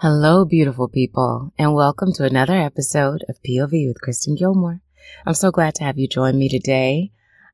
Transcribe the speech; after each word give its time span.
Hello, 0.00 0.44
beautiful 0.44 0.88
people, 0.88 1.52
and 1.58 1.74
welcome 1.74 2.12
to 2.12 2.24
another 2.24 2.54
episode 2.54 3.24
of 3.28 3.42
POV 3.42 3.88
with 3.88 4.00
Kristen 4.00 4.36
Gilmore. 4.36 4.80
I'm 5.26 5.34
so 5.34 5.50
glad 5.50 5.74
to 5.76 5.84
have 5.84 5.98
you 5.98 6.06
join 6.06 6.38
me 6.38 6.48
today. 6.48 7.10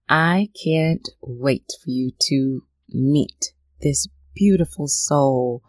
I 0.09 0.51
can't 0.63 1.09
wait 1.23 1.73
for 1.83 1.89
you 1.91 2.13
to 2.29 2.65
meet 2.91 3.53
this 3.81 4.09
beautiful 4.35 4.89
soul. 4.89 5.63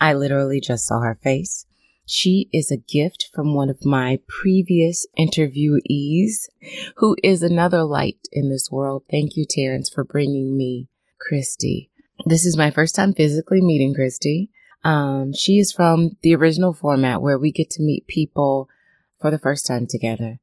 I 0.00 0.12
literally 0.14 0.60
just 0.60 0.86
saw 0.86 1.00
her 1.00 1.18
face. 1.20 1.66
She 2.06 2.48
is 2.52 2.70
a 2.70 2.76
gift 2.76 3.30
from 3.34 3.54
one 3.54 3.70
of 3.70 3.84
my 3.84 4.20
previous 4.28 5.06
interviewees, 5.18 6.48
who 6.96 7.16
is 7.22 7.42
another 7.42 7.82
light 7.82 8.28
in 8.30 8.48
this 8.50 8.70
world. 8.70 9.04
Thank 9.10 9.36
you, 9.36 9.44
Terrence, 9.48 9.90
for 9.90 10.04
bringing 10.04 10.56
me 10.56 10.88
Christy. 11.18 11.91
This 12.24 12.46
is 12.46 12.56
my 12.56 12.70
first 12.70 12.94
time 12.94 13.14
physically 13.14 13.60
meeting 13.60 13.94
Christy. 13.94 14.50
Um, 14.84 15.32
she 15.32 15.58
is 15.58 15.72
from 15.72 16.16
the 16.22 16.34
original 16.34 16.72
format 16.72 17.20
where 17.20 17.38
we 17.38 17.50
get 17.50 17.70
to 17.70 17.82
meet 17.82 18.06
people 18.06 18.68
for 19.20 19.30
the 19.30 19.38
first 19.38 19.66
time 19.66 19.86
together. 19.86 20.38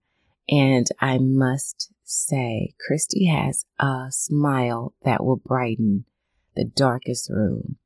And 0.49 0.87
I 0.99 1.19
must 1.19 1.91
say, 2.03 2.73
Christy 2.85 3.27
has 3.27 3.65
a 3.79 4.07
smile 4.09 4.93
that 5.03 5.23
will 5.23 5.37
brighten 5.37 6.05
the 6.55 6.65
darkest 6.65 7.29
room. 7.29 7.77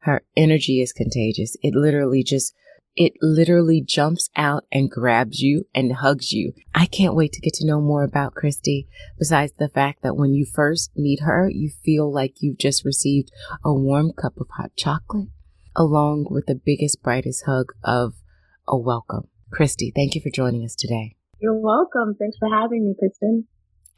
Her 0.00 0.24
energy 0.36 0.80
is 0.80 0.92
contagious. 0.92 1.56
It 1.62 1.74
literally 1.74 2.24
just 2.24 2.54
it 2.96 3.12
literally 3.20 3.82
jumps 3.82 4.30
out 4.36 4.64
and 4.72 4.90
grabs 4.90 5.40
you 5.40 5.66
and 5.74 5.96
hugs 5.96 6.32
you. 6.32 6.54
I 6.74 6.86
can't 6.86 7.14
wait 7.14 7.32
to 7.32 7.40
get 7.40 7.52
to 7.54 7.66
know 7.66 7.80
more 7.80 8.02
about 8.02 8.34
Christy, 8.34 8.88
besides 9.18 9.52
the 9.58 9.68
fact 9.68 10.02
that 10.02 10.16
when 10.16 10.32
you 10.32 10.46
first 10.46 10.90
meet 10.96 11.20
her, 11.20 11.48
you 11.48 11.68
feel 11.68 12.10
like 12.12 12.36
you've 12.40 12.58
just 12.58 12.84
received 12.84 13.30
a 13.62 13.72
warm 13.72 14.12
cup 14.12 14.38
of 14.40 14.48
hot 14.56 14.70
chocolate, 14.76 15.28
along 15.76 16.28
with 16.30 16.46
the 16.46 16.54
biggest, 16.54 17.02
brightest 17.02 17.44
hug 17.44 17.72
of 17.84 18.14
a 18.66 18.76
welcome. 18.76 19.28
Christy, 19.52 19.92
thank 19.94 20.14
you 20.14 20.20
for 20.22 20.30
joining 20.30 20.64
us 20.64 20.74
today. 20.74 21.16
You're 21.38 21.60
welcome. 21.60 22.16
Thanks 22.18 22.38
for 22.38 22.48
having 22.48 22.86
me, 22.86 22.94
Kristen. 22.98 23.46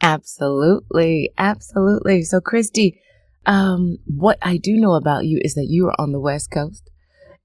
Absolutely. 0.00 1.30
Absolutely. 1.38 2.22
So, 2.22 2.40
Christy, 2.40 3.00
um, 3.46 3.98
what 4.06 4.38
I 4.42 4.56
do 4.56 4.76
know 4.76 4.94
about 4.94 5.24
you 5.24 5.40
is 5.42 5.54
that 5.54 5.68
you 5.68 5.86
are 5.86 5.94
on 5.98 6.12
the 6.12 6.20
West 6.20 6.50
Coast 6.50 6.90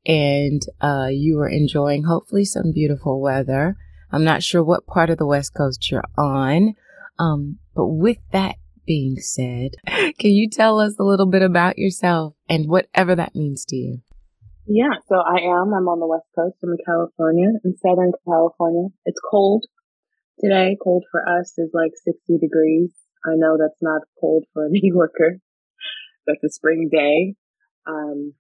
and 0.06 0.62
uh, 0.82 1.08
you 1.10 1.40
are 1.40 1.50
enjoying 1.50 2.04
hopefully 2.04 2.46
some 2.46 2.72
beautiful 2.74 3.22
weather. 3.22 3.78
I'm 4.12 4.24
not 4.24 4.44
sure 4.44 4.64
what 4.64 4.86
part 4.86 5.10
of 5.10 5.18
the 5.18 5.26
West 5.26 5.54
Coast 5.54 5.90
you're 5.90 6.04
on. 6.18 6.76
Um, 7.18 7.60
but 7.76 7.88
with 7.88 8.18
that 8.32 8.56
being 8.86 9.18
said, 9.18 9.72
can 9.88 10.32
you 10.32 10.50
tell 10.50 10.80
us 10.80 10.96
a 11.00 11.04
little 11.04 11.26
bit 11.26 11.42
about 11.42 11.78
yourself 11.78 12.36
and 12.50 12.68
whatever 12.68 13.16
that 13.16 13.36
means 13.36 13.66
to 13.66 13.76
you? 13.76 14.02
Yeah, 14.66 14.96
so 15.10 15.16
I 15.16 15.42
am. 15.42 15.74
I'm 15.74 15.90
on 15.90 16.00
the 16.00 16.08
West 16.08 16.28
Coast. 16.36 16.56
I'm 16.64 16.72
in 16.72 16.78
California, 16.86 17.50
in 17.66 17.76
Southern 17.78 18.14
California. 18.26 18.90
It's 19.06 19.20
cold 19.30 19.66
today. 20.40 20.78
Cold 20.82 21.04
for 21.12 21.28
us 21.28 21.54
is 21.58 21.72
like 21.74 21.92
60 22.06 22.38
degrees. 22.40 22.92
I 23.26 23.36
know 23.36 23.58
that's 23.60 23.82
not 23.82 24.02
cold 24.20 24.46
for 24.54 24.66
a 24.66 24.70
New 24.72 24.82
Yorker. 24.84 25.40
That's 26.28 26.44
a 26.44 26.50
spring 26.50 26.90
day. 26.92 27.36
Um, 27.86 28.34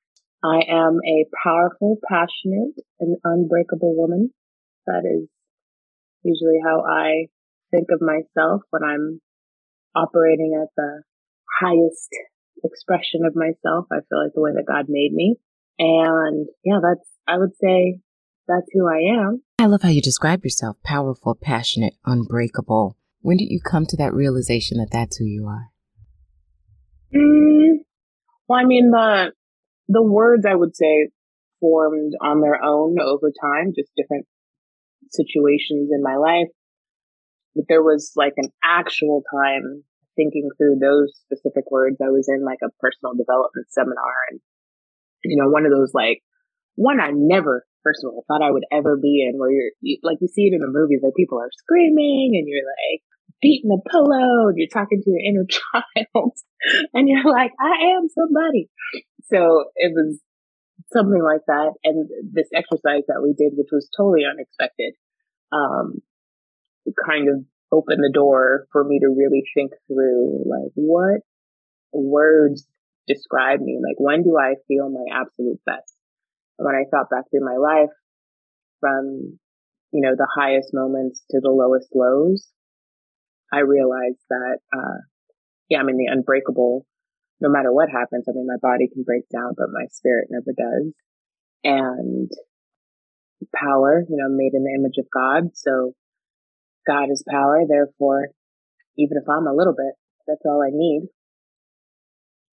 I 0.43 0.59
am 0.69 0.99
a 1.05 1.25
powerful, 1.41 1.97
passionate, 2.07 2.75
and 2.99 3.17
unbreakable 3.23 3.95
woman. 3.95 4.31
That 4.85 5.03
is 5.05 5.29
usually 6.23 6.59
how 6.63 6.81
I 6.81 7.27
think 7.71 7.87
of 7.91 8.01
myself 8.01 8.61
when 8.69 8.83
I'm 8.83 9.21
operating 9.95 10.59
at 10.61 10.69
the 10.75 11.03
highest 11.61 12.09
expression 12.63 13.21
of 13.25 13.35
myself. 13.35 13.85
I 13.91 14.03
feel 14.09 14.23
like 14.23 14.33
the 14.35 14.41
way 14.41 14.51
that 14.53 14.65
God 14.67 14.85
made 14.89 15.13
me. 15.13 15.37
And 15.79 16.47
yeah, 16.63 16.79
that's, 16.81 17.07
I 17.27 17.37
would 17.37 17.55
say 17.61 17.99
that's 18.47 18.67
who 18.73 18.87
I 18.87 19.23
am. 19.23 19.43
I 19.59 19.67
love 19.67 19.81
how 19.83 19.89
you 19.89 20.01
describe 20.01 20.43
yourself 20.43 20.77
powerful, 20.83 21.35
passionate, 21.35 21.93
unbreakable. 22.05 22.97
When 23.21 23.37
did 23.37 23.49
you 23.49 23.61
come 23.61 23.85
to 23.85 23.97
that 23.97 24.13
realization 24.13 24.77
that 24.79 24.91
that's 24.91 25.17
who 25.17 25.25
you 25.25 25.47
are? 25.47 25.69
Mm, 27.15 27.85
well, 28.47 28.59
I 28.59 28.65
mean, 28.65 28.91
the 28.91 29.31
the 29.87 30.03
words 30.03 30.45
I 30.45 30.55
would 30.55 30.75
say 30.75 31.09
formed 31.59 32.13
on 32.21 32.41
their 32.41 32.63
own 32.63 32.99
over 32.99 33.31
time, 33.41 33.73
just 33.75 33.91
different 33.95 34.25
situations 35.11 35.89
in 35.91 36.01
my 36.01 36.15
life. 36.17 36.51
But 37.55 37.65
there 37.69 37.83
was 37.83 38.11
like 38.15 38.33
an 38.37 38.49
actual 38.63 39.23
time 39.31 39.83
thinking 40.15 40.49
through 40.57 40.77
those 40.81 41.13
specific 41.25 41.69
words. 41.69 41.97
I 42.01 42.09
was 42.09 42.27
in 42.27 42.43
like 42.43 42.59
a 42.63 42.73
personal 42.79 43.13
development 43.13 43.67
seminar 43.69 44.13
and, 44.31 44.39
you 45.23 45.41
know, 45.41 45.49
one 45.49 45.65
of 45.65 45.71
those 45.71 45.93
like, 45.93 46.21
one 46.75 46.99
I 46.99 47.11
never, 47.13 47.65
first 47.83 48.01
of 48.03 48.09
all, 48.09 48.25
thought 48.27 48.41
I 48.41 48.51
would 48.51 48.65
ever 48.71 48.97
be 48.97 49.25
in 49.27 49.37
where 49.37 49.51
you're, 49.51 49.71
you, 49.81 49.99
like 50.01 50.17
you 50.21 50.27
see 50.27 50.49
it 50.49 50.55
in 50.55 50.61
the 50.61 50.67
movies, 50.67 51.01
like 51.03 51.13
people 51.15 51.39
are 51.39 51.53
screaming 51.53 52.33
and 52.33 52.47
you're 52.49 52.65
like 52.65 53.01
beating 53.43 53.69
a 53.69 53.89
pillow 53.89 54.47
and 54.47 54.57
you're 54.57 54.71
talking 54.71 55.03
to 55.03 55.11
your 55.11 55.19
inner 55.19 55.45
child 55.51 56.33
and 56.93 57.09
you're 57.09 57.29
like, 57.29 57.51
I 57.59 57.93
am 57.99 58.07
somebody. 58.07 58.69
So 59.23 59.65
it 59.75 59.91
was 59.93 60.19
something 60.93 61.21
like 61.21 61.43
that. 61.47 61.73
And 61.83 62.09
this 62.31 62.47
exercise 62.55 63.03
that 63.07 63.21
we 63.21 63.35
did, 63.37 63.53
which 63.57 63.69
was 63.71 63.89
totally 63.95 64.23
unexpected, 64.23 64.93
um, 65.51 65.99
kind 67.05 67.27
of 67.27 67.43
opened 67.71 67.99
the 67.99 68.11
door 68.13 68.67
for 68.71 68.83
me 68.83 68.99
to 68.99 69.07
really 69.07 69.43
think 69.53 69.71
through 69.87 70.43
like 70.45 70.71
what 70.75 71.21
words 71.91 72.65
describe 73.07 73.59
me? 73.59 73.79
Like 73.83 73.97
when 73.97 74.23
do 74.23 74.37
I 74.39 74.55
feel 74.67 74.89
my 74.89 75.05
absolute 75.13 75.59
best? 75.65 75.93
When 76.57 76.75
I 76.75 76.85
thought 76.89 77.09
back 77.09 77.25
through 77.29 77.45
my 77.45 77.57
life 77.57 77.93
from, 78.79 79.39
you 79.91 80.01
know, 80.01 80.15
the 80.15 80.29
highest 80.33 80.69
moments 80.73 81.23
to 81.31 81.39
the 81.41 81.49
lowest 81.49 81.89
lows, 81.93 82.47
I 83.53 83.59
realized 83.59 84.23
that, 84.31 84.57
uh, 84.75 84.97
yeah, 85.69 85.79
I'm 85.79 85.89
in 85.89 85.97
the 85.97 86.09
unbreakable 86.11 86.87
no 87.39 87.49
matter 87.49 87.71
what 87.73 87.89
happens. 87.89 88.25
I 88.27 88.31
mean, 88.31 88.47
my 88.47 88.57
body 88.61 88.89
can 88.91 89.03
break 89.03 89.29
down, 89.29 89.53
but 89.57 89.67
my 89.71 89.85
spirit 89.91 90.29
never 90.31 90.53
does. 90.57 90.93
And 91.63 92.31
power, 93.53 94.03
you 94.09 94.17
know, 94.17 94.29
made 94.29 94.53
in 94.53 94.63
the 94.63 94.73
image 94.73 94.97
of 94.97 95.05
God. 95.13 95.55
So 95.55 95.93
God 96.87 97.11
is 97.11 97.23
power. 97.29 97.61
Therefore, 97.67 98.29
even 98.97 99.17
if 99.17 99.27
I'm 99.29 99.45
a 99.45 99.53
little 99.53 99.75
bit, 99.75 99.93
that's 100.25 100.45
all 100.45 100.63
I 100.63 100.71
need. 100.71 101.09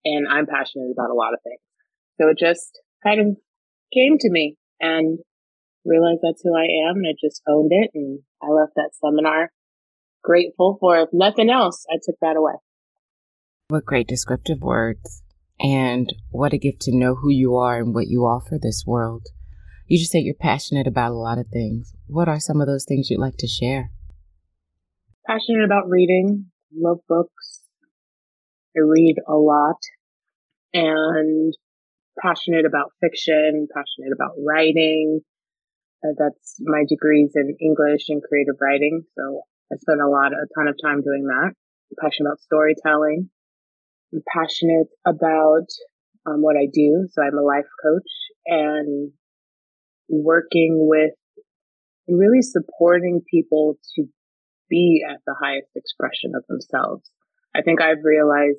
And 0.04 0.26
I'm 0.28 0.46
passionate 0.46 0.90
about 0.92 1.10
a 1.10 1.14
lot 1.14 1.34
of 1.34 1.40
things. 1.44 1.60
So 2.20 2.28
it 2.28 2.38
just 2.38 2.80
kind 3.02 3.20
of 3.20 3.26
came 3.94 4.18
to 4.18 4.30
me 4.30 4.56
and 4.80 5.18
realized 5.84 6.20
that's 6.22 6.42
who 6.42 6.56
I 6.56 6.66
am. 6.90 6.96
And 6.96 7.06
I 7.08 7.14
just 7.20 7.42
owned 7.48 7.70
it. 7.72 7.90
And 7.94 8.20
I 8.42 8.48
left 8.48 8.72
that 8.76 8.90
seminar 9.00 9.50
grateful 10.22 10.76
for, 10.80 10.98
if 10.98 11.08
nothing 11.12 11.50
else, 11.50 11.84
I 11.90 11.96
took 12.02 12.16
that 12.20 12.36
away. 12.36 12.54
What 13.68 13.84
great 13.84 14.08
descriptive 14.08 14.60
words. 14.60 15.22
And 15.60 16.12
what 16.30 16.54
a 16.54 16.58
gift 16.58 16.80
to 16.82 16.96
know 16.96 17.14
who 17.14 17.30
you 17.30 17.56
are 17.56 17.78
and 17.78 17.94
what 17.94 18.08
you 18.08 18.22
offer 18.22 18.58
this 18.58 18.84
world. 18.86 19.26
You 19.86 19.98
just 19.98 20.10
said 20.10 20.22
you're 20.22 20.34
passionate 20.34 20.86
about 20.86 21.12
a 21.12 21.14
lot 21.14 21.38
of 21.38 21.48
things. 21.48 21.94
What 22.06 22.28
are 22.28 22.40
some 22.40 22.60
of 22.60 22.66
those 22.66 22.86
things 22.88 23.10
you'd 23.10 23.20
like 23.20 23.36
to 23.38 23.46
share? 23.46 23.90
Passionate 25.26 25.64
about 25.64 25.88
reading, 25.88 26.46
love 26.74 27.00
books. 27.08 27.60
I 28.76 28.80
read 28.80 29.16
a 29.28 29.34
lot 29.34 29.76
and 30.72 31.52
passionate 32.22 32.64
about 32.64 32.92
fiction, 33.00 33.68
passionate 33.74 34.14
about 34.14 34.34
writing. 34.44 35.20
Uh, 36.02 36.14
that's 36.16 36.56
my 36.60 36.84
degrees 36.88 37.32
in 37.34 37.56
English 37.60 38.08
and 38.08 38.22
creative 38.22 38.56
writing. 38.60 39.02
So 39.18 39.42
I 39.72 39.76
spend 39.76 40.00
a 40.00 40.08
lot, 40.08 40.32
a 40.32 40.46
ton 40.54 40.68
of 40.68 40.76
time 40.82 41.02
doing 41.02 41.26
that. 41.26 41.52
I'm 41.54 41.98
passionate 42.00 42.28
about 42.28 42.40
storytelling. 42.40 43.30
I'm 44.12 44.22
passionate 44.34 44.88
about 45.06 45.66
um, 46.26 46.42
what 46.42 46.56
I 46.56 46.66
do. 46.72 47.08
So 47.12 47.22
I'm 47.22 47.38
a 47.38 47.42
life 47.42 47.68
coach 47.82 48.10
and 48.46 49.12
working 50.08 50.76
with 50.88 51.14
and 52.08 52.18
really 52.18 52.42
supporting 52.42 53.22
people 53.30 53.78
to 53.94 54.04
be 54.68 55.02
at 55.08 55.20
the 55.26 55.34
highest 55.40 55.70
expression 55.76 56.32
of 56.34 56.44
themselves. 56.48 57.08
I 57.54 57.62
think 57.62 57.80
I've 57.80 58.02
realized 58.04 58.58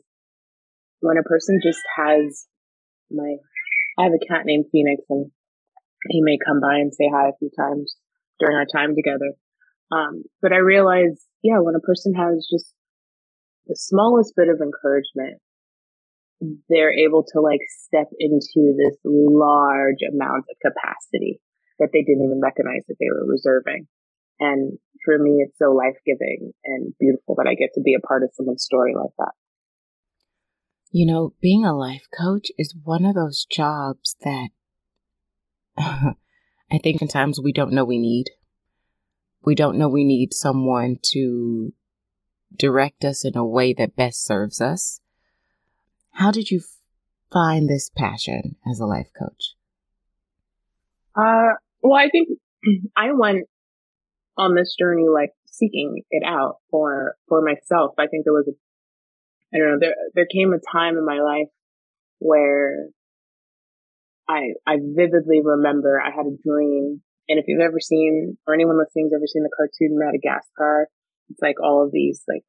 when 0.99 1.17
a 1.17 1.23
person 1.23 1.59
just 1.61 1.81
has 1.97 2.47
my 3.09 3.35
I 3.99 4.03
have 4.03 4.13
a 4.13 4.25
cat 4.25 4.43
named 4.45 4.65
Phoenix, 4.71 5.03
and 5.09 5.31
he 6.09 6.21
may 6.21 6.37
come 6.45 6.61
by 6.61 6.75
and 6.75 6.93
say 6.93 7.09
hi 7.13 7.27
a 7.27 7.37
few 7.37 7.51
times 7.57 7.95
during 8.39 8.55
our 8.55 8.65
time 8.65 8.95
together. 8.95 9.35
Um, 9.91 10.23
but 10.41 10.53
I 10.53 10.57
realize, 10.57 11.25
yeah, 11.43 11.59
when 11.59 11.75
a 11.75 11.79
person 11.79 12.13
has 12.15 12.47
just 12.51 12.73
the 13.67 13.75
smallest 13.75 14.33
bit 14.35 14.47
of 14.47 14.61
encouragement, 14.61 15.41
they're 16.69 16.93
able 16.93 17.23
to 17.23 17.41
like 17.41 17.61
step 17.85 18.07
into 18.17 18.73
this 18.77 18.97
large 19.05 20.01
amount 20.11 20.45
of 20.49 20.57
capacity 20.61 21.39
that 21.79 21.89
they 21.93 22.01
didn't 22.01 22.23
even 22.23 22.39
recognize 22.41 22.83
that 22.88 22.95
they 22.99 23.07
were 23.09 23.27
reserving. 23.27 23.88
And 24.39 24.79
for 25.05 25.17
me, 25.17 25.45
it's 25.45 25.57
so 25.59 25.71
life 25.71 25.97
giving 26.05 26.51
and 26.65 26.93
beautiful 26.99 27.35
that 27.35 27.47
I 27.47 27.53
get 27.53 27.69
to 27.75 27.81
be 27.81 27.93
a 27.93 28.05
part 28.05 28.23
of 28.23 28.31
someone's 28.33 28.63
story 28.63 28.93
like 28.95 29.11
that. 29.19 29.33
You 30.91 31.05
know, 31.05 31.33
being 31.41 31.63
a 31.63 31.77
life 31.77 32.07
coach 32.17 32.47
is 32.57 32.75
one 32.83 33.05
of 33.05 33.15
those 33.15 33.45
jobs 33.49 34.15
that 34.23 34.49
I 35.77 36.77
think 36.81 36.99
sometimes 36.99 37.39
we 37.41 37.53
don't 37.53 37.71
know 37.71 37.85
we 37.85 37.99
need. 37.99 38.25
We 39.43 39.55
don't 39.55 39.77
know 39.77 39.89
we 39.89 40.03
need 40.03 40.33
someone 40.33 40.97
to 41.13 41.73
direct 42.55 43.03
us 43.03 43.25
in 43.25 43.35
a 43.35 43.45
way 43.45 43.73
that 43.73 43.95
best 43.95 44.23
serves 44.23 44.61
us. 44.61 45.01
How 46.13 46.31
did 46.31 46.51
you 46.51 46.61
find 47.31 47.69
this 47.69 47.89
passion 47.89 48.57
as 48.69 48.79
a 48.79 48.85
life 48.85 49.09
coach? 49.17 49.55
Uh, 51.15 51.55
well, 51.81 51.97
I 51.97 52.09
think 52.09 52.29
I 52.95 53.11
went 53.13 53.47
on 54.38 54.55
this 54.55 54.75
journey 54.77 55.07
like 55.13 55.31
seeking 55.45 56.03
it 56.09 56.23
out 56.25 56.57
for 56.69 57.15
for 57.27 57.41
myself. 57.41 57.93
I 57.97 58.07
think 58.07 58.25
there 58.25 58.33
was 58.33 58.47
a 58.49 59.55
I 59.55 59.59
don't 59.59 59.71
know, 59.71 59.77
there 59.79 59.95
there 60.15 60.27
came 60.31 60.53
a 60.53 60.59
time 60.71 60.97
in 60.97 61.05
my 61.05 61.19
life 61.19 61.49
where 62.19 62.88
I 64.27 64.53
I 64.65 64.77
vividly 64.81 65.41
remember 65.43 66.01
I 66.01 66.11
had 66.11 66.25
a 66.25 66.38
dream. 66.43 67.01
And 67.31 67.39
if 67.39 67.45
you've 67.47 67.61
ever 67.61 67.79
seen 67.79 68.37
or 68.45 68.53
anyone 68.53 68.77
listening's 68.77 69.13
ever 69.15 69.25
seen 69.25 69.43
the 69.43 69.55
cartoon 69.55 69.97
Madagascar, 69.97 70.89
it's 71.29 71.41
like 71.41 71.55
all 71.63 71.85
of 71.85 71.93
these 71.93 72.23
like 72.27 72.43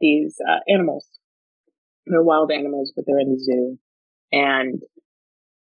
these 0.00 0.36
uh, 0.42 0.58
animals. 0.68 1.06
They're 2.06 2.24
wild 2.24 2.50
animals, 2.50 2.92
but 2.94 3.04
they're 3.06 3.20
in 3.20 3.32
the 3.32 3.38
zoo. 3.38 3.78
And 4.32 4.82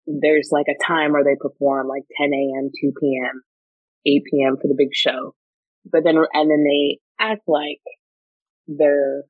there's 0.06 0.50
like 0.52 0.66
a 0.68 0.84
time 0.84 1.12
where 1.12 1.24
they 1.24 1.40
perform 1.40 1.88
like 1.88 2.04
10 2.20 2.32
a.m., 2.32 2.70
2 2.80 2.92
p.m., 3.00 3.42
8 4.06 4.22
p.m. 4.30 4.56
for 4.60 4.68
the 4.68 4.76
big 4.76 4.92
show. 4.92 5.34
But 5.90 6.04
then, 6.04 6.16
and 6.16 6.50
then 6.50 6.64
they 6.64 6.98
act 7.18 7.42
like 7.46 7.80
they're 8.68 9.24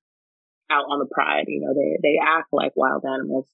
out 0.71 0.87
on 0.91 0.99
the 0.99 1.11
pride. 1.11 1.45
You 1.47 1.61
know, 1.61 1.75
they, 1.75 1.99
they 2.03 2.19
act 2.19 2.49
like 2.53 2.73
wild 2.75 3.05
animals. 3.07 3.47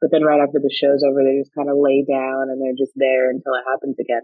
But 0.00 0.10
then 0.10 0.22
right 0.22 0.40
after 0.40 0.60
the 0.60 0.70
show's 0.70 1.02
over, 1.02 1.24
they 1.24 1.40
just 1.40 1.54
kind 1.54 1.70
of 1.70 1.78
lay 1.78 2.04
down 2.06 2.50
and 2.50 2.60
they're 2.60 2.78
just 2.78 2.92
there 2.96 3.30
until 3.30 3.54
it 3.54 3.64
happens 3.66 3.96
again. 3.98 4.22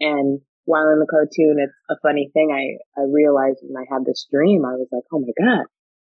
And 0.00 0.40
while 0.64 0.88
in 0.88 0.98
the 0.98 1.10
cartoon, 1.10 1.56
it's 1.60 1.76
a 1.90 2.00
funny 2.02 2.30
thing. 2.32 2.50
I, 2.50 3.00
I 3.00 3.04
realized 3.04 3.60
when 3.62 3.76
I 3.76 3.86
had 3.92 4.04
this 4.04 4.26
dream, 4.32 4.64
I 4.64 4.74
was 4.74 4.88
like, 4.90 5.04
oh 5.12 5.20
my 5.20 5.32
God, 5.36 5.66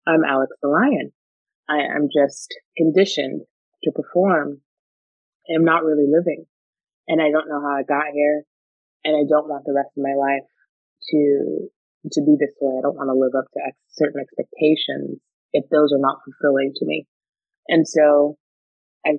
I'm 0.07 0.25
Alex 0.25 0.53
the 0.63 0.69
Lion. 0.69 1.13
I, 1.69 1.83
am 1.83 2.09
just 2.15 2.55
conditioned 2.77 3.43
to 3.83 3.91
perform. 3.91 4.63
I'm 5.51 5.65
not 5.65 5.85
really 5.85 6.07
living. 6.07 6.47
And 7.09 7.21
I 7.21 7.31
don't 7.31 7.49
know 7.49 7.61
how 7.61 7.75
I 7.75 7.83
got 7.83 8.15
here. 8.15 8.43
And 9.05 9.15
I 9.15 9.27
don't 9.29 9.49
want 9.49 9.65
the 9.67 9.75
rest 9.75 9.91
of 9.97 10.03
my 10.03 10.15
life 10.15 10.47
to, 11.11 11.69
to 12.13 12.21
be 12.23 12.37
this 12.39 12.55
way. 12.61 12.79
I 12.79 12.83
don't 12.83 12.97
want 12.97 13.11
to 13.11 13.19
live 13.19 13.35
up 13.39 13.51
to 13.55 13.61
ex- 13.67 13.79
certain 13.99 14.23
expectations 14.23 15.19
if 15.53 15.65
those 15.71 15.93
are 15.93 16.03
not 16.03 16.23
fulfilling 16.25 16.73
to 16.77 16.87
me. 16.87 17.07
And 17.69 17.87
so 17.87 18.39
I 19.05 19.19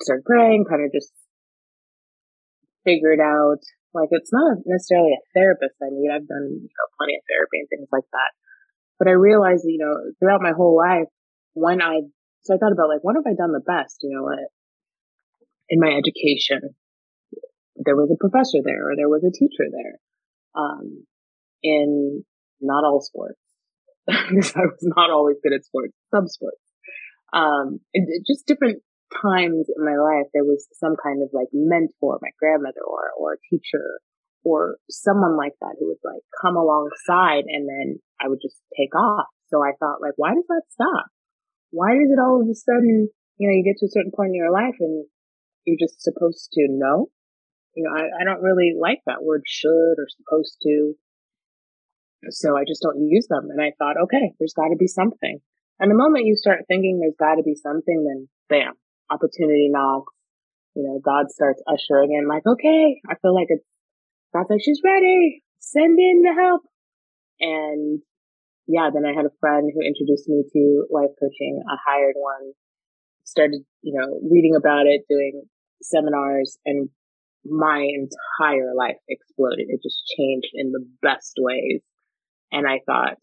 started 0.00 0.24
praying, 0.24 0.64
kind 0.68 0.84
of 0.84 0.92
just 0.92 1.12
figured 2.84 3.20
out 3.20 3.60
like 3.94 4.08
it's 4.10 4.32
not 4.32 4.58
necessarily 4.66 5.12
a 5.12 5.22
therapist 5.34 5.76
I 5.82 5.88
need. 5.90 6.10
I've 6.10 6.28
done 6.28 6.48
you 6.62 6.68
know, 6.68 6.88
plenty 6.98 7.16
of 7.16 7.24
therapy 7.28 7.60
and 7.60 7.68
things 7.68 7.88
like 7.92 8.08
that. 8.12 8.32
But 8.98 9.08
I 9.08 9.12
realized, 9.12 9.64
you 9.64 9.78
know, 9.78 9.94
throughout 10.18 10.42
my 10.42 10.52
whole 10.52 10.76
life, 10.76 11.08
when 11.54 11.80
I, 11.80 12.02
so 12.42 12.54
I 12.54 12.58
thought 12.58 12.72
about 12.72 12.88
like, 12.88 13.02
what 13.02 13.16
have 13.16 13.26
I 13.26 13.34
done 13.34 13.52
the 13.52 13.64
best? 13.64 13.98
You 14.02 14.10
know, 14.12 14.28
in 15.68 15.80
my 15.80 15.94
education, 15.94 16.74
there 17.76 17.96
was 17.96 18.10
a 18.10 18.18
professor 18.18 18.58
there 18.64 18.90
or 18.90 18.96
there 18.96 19.08
was 19.08 19.22
a 19.24 19.32
teacher 19.32 19.70
there. 19.70 19.98
Um, 20.54 21.04
in 21.62 22.24
not 22.60 22.84
all 22.84 23.00
sports, 23.00 23.38
because 24.06 24.54
I 24.56 24.66
was 24.66 24.82
not 24.82 25.10
always 25.10 25.36
good 25.42 25.52
at 25.52 25.64
sports, 25.64 25.92
some 26.14 26.26
sports. 26.26 26.60
Um, 27.32 27.80
it, 27.92 28.24
just 28.26 28.46
different 28.46 28.82
times 29.12 29.68
in 29.68 29.84
my 29.84 29.96
life, 29.96 30.28
there 30.32 30.44
was 30.44 30.68
some 30.74 30.96
kind 30.96 31.22
of 31.22 31.30
like 31.32 31.48
mentor, 31.52 32.18
my 32.20 32.30
grandmother 32.38 32.84
or, 32.86 33.10
or 33.18 33.34
a 33.34 33.44
teacher 33.50 34.00
or 34.44 34.76
someone 34.88 35.36
like 35.36 35.54
that 35.60 35.76
who 35.78 35.88
would 35.88 36.02
like 36.04 36.22
come 36.40 36.56
alongside 36.56 37.44
and 37.48 37.68
then 37.68 38.00
I 38.20 38.28
would 38.28 38.40
just 38.42 38.60
take 38.76 38.94
off. 38.94 39.26
So 39.48 39.62
I 39.62 39.72
thought 39.78 40.02
like, 40.02 40.16
why 40.16 40.34
does 40.34 40.46
that 40.48 40.68
stop? 40.70 41.06
Why 41.70 41.94
does 41.94 42.10
it 42.10 42.20
all 42.20 42.40
of 42.40 42.48
a 42.48 42.54
sudden, 42.54 43.08
you 43.36 43.48
know, 43.48 43.54
you 43.54 43.64
get 43.64 43.78
to 43.80 43.86
a 43.86 43.94
certain 43.94 44.12
point 44.14 44.30
in 44.30 44.40
your 44.40 44.52
life 44.52 44.76
and 44.80 45.04
you're 45.64 45.80
just 45.80 46.00
supposed 46.02 46.48
to 46.54 46.66
know? 46.68 47.08
You 47.74 47.84
know, 47.84 47.92
I, 47.94 48.22
I 48.22 48.24
don't 48.24 48.42
really 48.42 48.74
like 48.78 49.00
that 49.06 49.22
word 49.22 49.42
should 49.46 49.96
or 49.98 50.08
supposed 50.08 50.56
to. 50.62 50.94
So 52.30 52.56
I 52.56 52.64
just 52.66 52.82
don't 52.82 53.06
use 53.06 53.26
them. 53.28 53.48
And 53.50 53.60
I 53.62 53.72
thought, 53.78 54.00
okay, 54.04 54.34
there's 54.38 54.56
got 54.56 54.68
to 54.68 54.76
be 54.76 54.88
something. 54.88 55.38
And 55.78 55.90
the 55.90 55.94
moment 55.94 56.26
you 56.26 56.34
start 56.34 56.66
thinking 56.66 56.98
there's 56.98 57.18
got 57.18 57.36
to 57.36 57.44
be 57.44 57.54
something, 57.54 58.02
then 58.02 58.28
bam, 58.48 58.74
opportunity 59.10 59.68
knocks. 59.70 60.12
You 60.74 60.84
know, 60.84 61.00
God 61.02 61.30
starts 61.30 61.62
ushering 61.66 62.12
in 62.12 62.28
like, 62.28 62.46
okay, 62.46 63.00
I 63.08 63.14
feel 63.20 63.34
like 63.34 63.48
it's, 63.48 63.64
God's 64.32 64.50
like, 64.50 64.60
she's 64.62 64.80
ready. 64.84 65.42
Send 65.58 65.98
in 65.98 66.22
the 66.22 66.34
help. 66.34 66.62
And 67.40 68.00
yeah, 68.66 68.90
then 68.92 69.04
I 69.04 69.16
had 69.16 69.26
a 69.26 69.34
friend 69.40 69.70
who 69.72 69.80
introduced 69.80 70.28
me 70.28 70.44
to 70.52 70.86
life 70.90 71.10
coaching. 71.18 71.62
I 71.68 71.76
hired 71.84 72.14
one, 72.16 72.52
started, 73.24 73.62
you 73.82 73.98
know, 73.98 74.20
reading 74.30 74.54
about 74.56 74.86
it, 74.86 75.02
doing 75.08 75.42
seminars 75.82 76.58
and 76.66 76.90
my 77.44 77.78
entire 77.78 78.74
life 78.76 78.98
exploded. 79.08 79.66
It 79.68 79.82
just 79.82 80.02
changed 80.16 80.50
in 80.54 80.72
the 80.72 80.86
best 81.02 81.34
ways. 81.38 81.80
And 82.52 82.66
I 82.66 82.80
thought, 82.84 83.18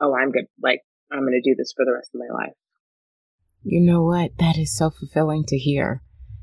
oh, 0.00 0.14
I'm 0.16 0.30
good. 0.30 0.46
Like, 0.62 0.80
I'm 1.12 1.20
going 1.20 1.40
to 1.42 1.50
do 1.50 1.54
this 1.56 1.72
for 1.76 1.84
the 1.84 1.92
rest 1.92 2.10
of 2.14 2.20
my 2.20 2.32
life. 2.34 2.56
You 3.62 3.80
know 3.80 4.02
what? 4.02 4.38
That 4.38 4.56
is 4.56 4.74
so 4.74 4.90
fulfilling 4.90 5.44
to 5.48 5.58
hear. 5.58 6.02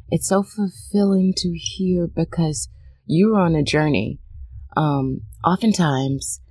It's 0.10 0.28
so 0.28 0.44
fulfilling 0.44 1.34
to 1.38 1.58
hear 1.58 2.08
because 2.08 2.70
you're 3.06 3.40
on 3.40 3.56
a 3.56 3.64
journey. 3.64 4.20
Um, 4.76 5.22
oftentimes, 5.44 6.42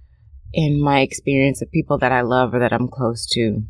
in 0.53 0.81
my 0.81 1.01
experience 1.01 1.63
of 1.63 1.71
people 1.71 1.99
that 1.99 2.13
I 2.13 2.23
love 2.23 2.53
or 2.53 2.59
that 2.59 2.73
I'm 2.73 2.89
close 2.89 3.27
to, 3.35 3.63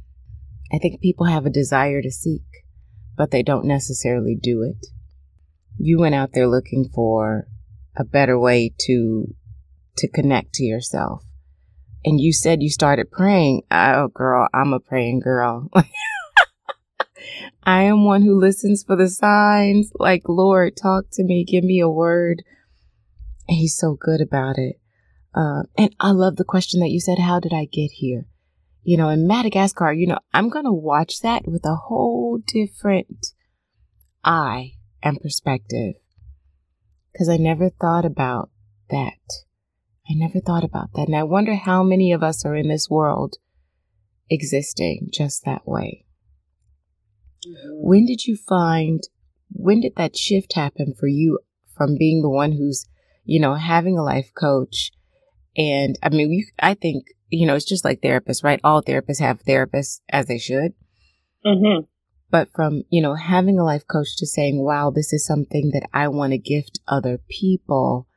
I 0.72 0.78
think 0.78 1.00
people 1.00 1.26
have 1.26 1.44
a 1.44 1.50
desire 1.50 2.00
to 2.00 2.10
seek, 2.10 2.44
but 3.16 3.30
they 3.30 3.42
don't 3.42 3.66
necessarily 3.66 4.36
do 4.40 4.62
it. 4.62 4.86
You 5.78 5.98
went 5.98 6.14
out 6.14 6.32
there 6.32 6.48
looking 6.48 6.88
for 6.88 7.46
a 7.96 8.04
better 8.04 8.38
way 8.38 8.74
to 8.86 9.34
to 9.98 10.08
connect 10.08 10.54
to 10.54 10.64
yourself. 10.64 11.24
And 12.04 12.20
you 12.20 12.32
said 12.32 12.62
you 12.62 12.70
started 12.70 13.10
praying. 13.10 13.62
Oh, 13.70 14.08
girl, 14.08 14.48
I'm 14.54 14.72
a 14.72 14.80
praying 14.80 15.20
girl. 15.20 15.70
I 17.66 17.82
am 17.82 18.04
one 18.04 18.22
who 18.22 18.38
listens 18.38 18.84
for 18.84 18.94
the 18.94 19.08
signs. 19.08 19.90
Like, 19.98 20.22
Lord, 20.28 20.76
talk 20.76 21.06
to 21.14 21.24
me, 21.24 21.44
give 21.44 21.64
me 21.64 21.80
a 21.80 21.88
word. 21.88 22.44
And 23.48 23.58
he's 23.58 23.76
so 23.76 23.94
good 24.00 24.20
about 24.20 24.56
it. 24.56 24.76
Uh, 25.34 25.64
and 25.76 25.94
I 25.98 26.12
love 26.12 26.36
the 26.36 26.44
question 26.44 26.80
that 26.80 26.90
you 26.90 27.00
said, 27.00 27.18
How 27.18 27.40
did 27.40 27.52
I 27.52 27.64
get 27.64 27.90
here? 27.90 28.26
You 28.84 28.96
know, 28.96 29.08
in 29.08 29.26
Madagascar, 29.26 29.92
you 29.92 30.06
know, 30.06 30.20
I'm 30.32 30.48
going 30.48 30.64
to 30.64 30.72
watch 30.72 31.20
that 31.22 31.42
with 31.46 31.66
a 31.66 31.74
whole 31.74 32.38
different 32.46 33.32
eye 34.24 34.74
and 35.02 35.20
perspective. 35.20 35.94
Because 37.12 37.28
I 37.28 37.36
never 37.36 37.68
thought 37.68 38.04
about 38.04 38.50
that. 38.90 39.18
I 40.08 40.14
never 40.14 40.38
thought 40.38 40.62
about 40.62 40.92
that. 40.94 41.08
And 41.08 41.16
I 41.16 41.24
wonder 41.24 41.56
how 41.56 41.82
many 41.82 42.12
of 42.12 42.22
us 42.22 42.44
are 42.44 42.54
in 42.54 42.68
this 42.68 42.88
world 42.88 43.38
existing 44.30 45.08
just 45.12 45.44
that 45.44 45.66
way. 45.66 46.05
When 47.72 48.06
did 48.06 48.26
you 48.26 48.36
find, 48.36 49.02
when 49.50 49.80
did 49.80 49.96
that 49.96 50.16
shift 50.16 50.54
happen 50.54 50.94
for 50.98 51.06
you 51.06 51.38
from 51.76 51.96
being 51.98 52.22
the 52.22 52.30
one 52.30 52.52
who's, 52.52 52.86
you 53.24 53.40
know, 53.40 53.54
having 53.54 53.98
a 53.98 54.02
life 54.02 54.32
coach? 54.34 54.92
And 55.56 55.98
I 56.02 56.10
mean, 56.10 56.28
we, 56.28 56.50
I 56.58 56.74
think, 56.74 57.06
you 57.28 57.46
know, 57.46 57.54
it's 57.54 57.64
just 57.64 57.84
like 57.84 58.00
therapists, 58.00 58.44
right? 58.44 58.60
All 58.62 58.82
therapists 58.82 59.20
have 59.20 59.42
therapists 59.42 60.00
as 60.08 60.26
they 60.26 60.38
should. 60.38 60.74
Mm-hmm. 61.44 61.84
But 62.30 62.48
from, 62.54 62.82
you 62.90 63.00
know, 63.00 63.14
having 63.14 63.58
a 63.58 63.64
life 63.64 63.86
coach 63.86 64.16
to 64.18 64.26
saying, 64.26 64.62
wow, 64.62 64.90
this 64.90 65.12
is 65.12 65.24
something 65.24 65.70
that 65.72 65.88
I 65.94 66.08
want 66.08 66.32
to 66.32 66.38
gift 66.38 66.80
other 66.88 67.20
people, 67.28 68.08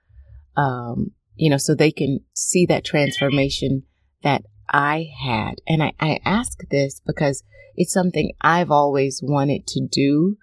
um, 0.57 1.11
you 1.35 1.49
know, 1.49 1.57
so 1.57 1.75
they 1.75 1.91
can 1.91 2.21
see 2.33 2.65
that 2.65 2.83
transformation 2.83 3.83
that 4.23 4.43
I 4.69 5.09
had. 5.21 5.55
And 5.67 5.83
I, 5.83 5.93
I 5.99 6.19
ask 6.23 6.59
this 6.69 7.01
because 7.05 7.43
it's 7.75 7.93
something 7.93 8.31
I've 8.41 8.71
always 8.71 9.21
wanted 9.23 9.67
to 9.67 9.85
do, 9.85 10.37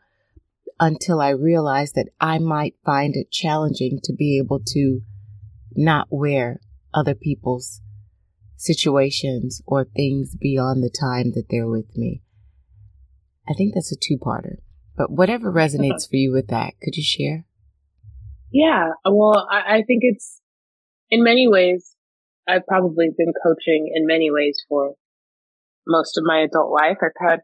until 0.79 1.21
I 1.23 1.31
realized 1.31 1.95
that 1.95 2.11
I 2.21 2.39
might 2.39 2.75
find 2.85 3.17
it 3.17 3.31
challenging 3.31 3.99
to 4.05 4.13
be 4.13 4.37
able 4.39 4.61
to 4.67 5.01
not 5.75 6.09
wear 6.11 6.61
other 6.93 7.15
people's 7.15 7.81
situations 8.57 9.63
or 9.67 9.85
things 9.85 10.35
beyond 10.35 10.83
the 10.83 10.91
time 10.91 11.33
that 11.33 11.47
they're 11.49 11.69
with 11.69 11.97
me. 11.97 12.23
I 13.49 13.55
think 13.55 13.73
that's 13.75 13.91
a 13.91 13.97
two 13.97 14.19
parter. 14.19 14.57
But 14.97 15.11
whatever 15.11 15.53
resonates 15.53 15.91
uh-huh. 15.91 16.11
for 16.11 16.17
you 16.17 16.33
with 16.33 16.49
that, 16.49 16.75
could 16.83 16.97
you 16.97 17.03
share? 17.03 17.47
Yeah, 18.53 18.91
well, 19.05 19.49
I, 19.51 19.77
I 19.77 19.83
think 19.87 20.01
it's 20.03 20.41
in 21.11 21.25
many 21.25 21.49
ways, 21.49 21.96
I've 22.49 22.67
probably 22.67 23.11
been 23.17 23.33
coaching 23.43 23.91
in 23.95 24.07
many 24.07 24.31
ways 24.31 24.65
for 24.69 24.95
most 25.87 26.17
of 26.19 26.25
my 26.25 26.41
adult 26.41 26.73
life. 26.73 26.99
I've 27.03 27.29
had 27.29 27.41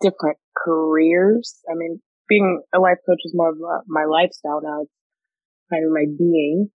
different 0.00 0.38
careers. 0.56 1.60
I 1.70 1.74
mean, 1.74 2.00
being 2.28 2.62
a 2.74 2.78
life 2.78 2.98
coach 3.06 3.20
is 3.24 3.32
more 3.34 3.50
of 3.50 3.58
my 3.88 4.04
lifestyle 4.04 4.60
now. 4.62 4.82
It's 4.82 4.92
kind 5.72 5.84
of 5.84 5.92
my 5.92 6.06
being. 6.06 6.70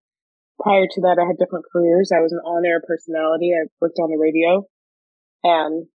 Prior 0.61 0.85
to 0.89 1.01
that, 1.01 1.17
I 1.19 1.27
had 1.27 1.37
different 1.37 1.65
careers. 1.71 2.11
I 2.13 2.21
was 2.21 2.31
an 2.31 2.39
on-air 2.45 2.81
personality. 2.87 3.51
I 3.53 3.67
worked 3.81 3.99
on 3.99 4.11
the 4.11 4.17
radio 4.17 4.65
and 5.43 5.87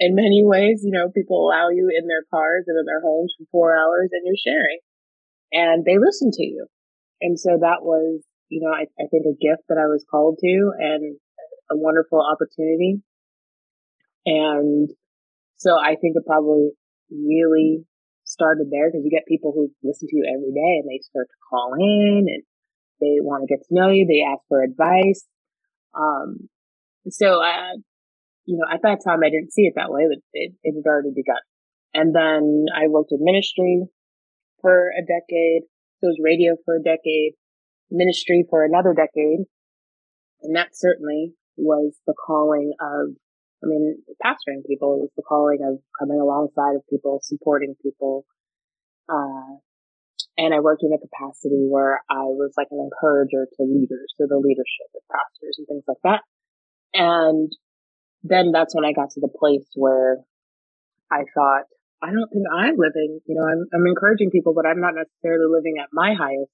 in 0.00 0.14
many 0.14 0.42
ways, 0.42 0.80
you 0.82 0.90
know, 0.90 1.10
people 1.10 1.46
allow 1.46 1.68
you 1.68 1.92
in 1.94 2.08
their 2.08 2.24
cars 2.32 2.64
and 2.66 2.78
in 2.78 2.86
their 2.86 3.02
homes 3.02 3.34
for 3.36 3.44
four 3.52 3.76
hours 3.76 4.08
and 4.12 4.22
you're 4.24 4.40
sharing 4.42 4.80
and 5.52 5.84
they 5.84 5.98
listen 5.98 6.30
to 6.32 6.42
you. 6.42 6.66
And 7.20 7.38
so 7.38 7.58
that 7.60 7.82
was, 7.82 8.24
you 8.50 8.60
know, 8.60 8.74
I, 8.74 8.90
I 8.98 9.06
think 9.08 9.24
a 9.24 9.38
gift 9.38 9.62
that 9.70 9.78
I 9.78 9.86
was 9.86 10.04
called 10.10 10.38
to 10.42 10.72
and 10.78 11.16
a 11.70 11.76
wonderful 11.78 12.20
opportunity. 12.20 13.00
And 14.26 14.90
so 15.56 15.78
I 15.78 15.94
think 15.94 16.18
it 16.18 16.26
probably 16.26 16.74
really 17.10 17.86
started 18.24 18.66
there 18.70 18.90
because 18.90 19.06
you 19.06 19.10
get 19.10 19.26
people 19.26 19.52
who 19.54 19.70
listen 19.82 20.08
to 20.10 20.16
you 20.16 20.26
every 20.26 20.50
day 20.50 20.82
and 20.82 20.90
they 20.90 21.00
start 21.02 21.30
to 21.30 21.44
call 21.48 21.74
in 21.78 22.26
and 22.26 22.42
they 23.00 23.22
want 23.22 23.46
to 23.46 23.50
get 23.50 23.62
to 23.64 23.74
know 23.74 23.88
you. 23.88 24.04
They 24.04 24.26
ask 24.26 24.42
for 24.48 24.62
advice. 24.62 25.24
Um, 25.94 26.50
so 27.08 27.40
I, 27.40 27.78
you 28.44 28.58
know, 28.58 28.66
at 28.66 28.82
that 28.82 29.02
time 29.06 29.22
I 29.24 29.30
didn't 29.30 29.52
see 29.54 29.62
it 29.62 29.74
that 29.76 29.90
way, 29.90 30.10
but 30.10 30.18
it, 30.34 30.52
it 30.62 30.74
had 30.74 30.90
already 30.90 31.14
begun. 31.14 31.42
And 31.94 32.14
then 32.14 32.66
I 32.74 32.88
worked 32.88 33.12
in 33.12 33.22
ministry 33.22 33.82
for 34.60 34.90
a 34.90 35.02
decade. 35.02 35.70
So 35.98 36.08
it 36.08 36.14
was 36.14 36.22
radio 36.22 36.56
for 36.64 36.76
a 36.76 36.82
decade, 36.82 37.34
ministry 37.90 38.44
for 38.48 38.64
another 38.64 38.94
decade. 38.94 39.46
And 40.42 40.56
that 40.56 40.68
certainly 40.72 41.34
was 41.56 41.96
the 42.06 42.14
calling 42.14 42.72
of, 42.80 43.14
I 43.62 43.66
mean, 43.66 44.02
pastoring 44.24 44.64
people. 44.66 44.94
It 44.96 45.00
was 45.00 45.14
the 45.16 45.22
calling 45.22 45.58
of 45.62 45.78
coming 45.98 46.20
alongside 46.20 46.76
of 46.76 46.82
people, 46.88 47.20
supporting 47.22 47.74
people. 47.82 48.24
Uh, 49.08 49.60
and 50.38 50.54
I 50.54 50.60
worked 50.60 50.82
in 50.82 50.92
a 50.92 50.98
capacity 50.98 51.66
where 51.68 52.02
I 52.08 52.24
was 52.24 52.54
like 52.56 52.68
an 52.70 52.80
encourager 52.80 53.46
to 53.56 53.62
leaders, 53.62 54.14
so 54.16 54.26
the 54.28 54.38
leadership 54.38 54.88
of 54.94 55.02
pastors 55.10 55.56
and 55.58 55.66
things 55.66 55.84
like 55.86 56.00
that. 56.04 56.22
And 56.94 57.52
then 58.22 58.52
that's 58.52 58.74
when 58.74 58.84
I 58.84 58.92
got 58.92 59.10
to 59.10 59.20
the 59.20 59.28
place 59.28 59.66
where 59.74 60.18
I 61.10 61.24
thought, 61.34 61.64
I 62.02 62.12
don't 62.12 62.30
think 62.32 62.46
I'm 62.48 62.76
living, 62.78 63.20
you 63.26 63.34
know, 63.34 63.44
I'm, 63.44 63.66
I'm 63.74 63.86
encouraging 63.86 64.30
people, 64.30 64.54
but 64.54 64.64
I'm 64.64 64.80
not 64.80 64.94
necessarily 64.94 65.52
living 65.52 65.76
at 65.82 65.92
my 65.92 66.14
highest 66.14 66.52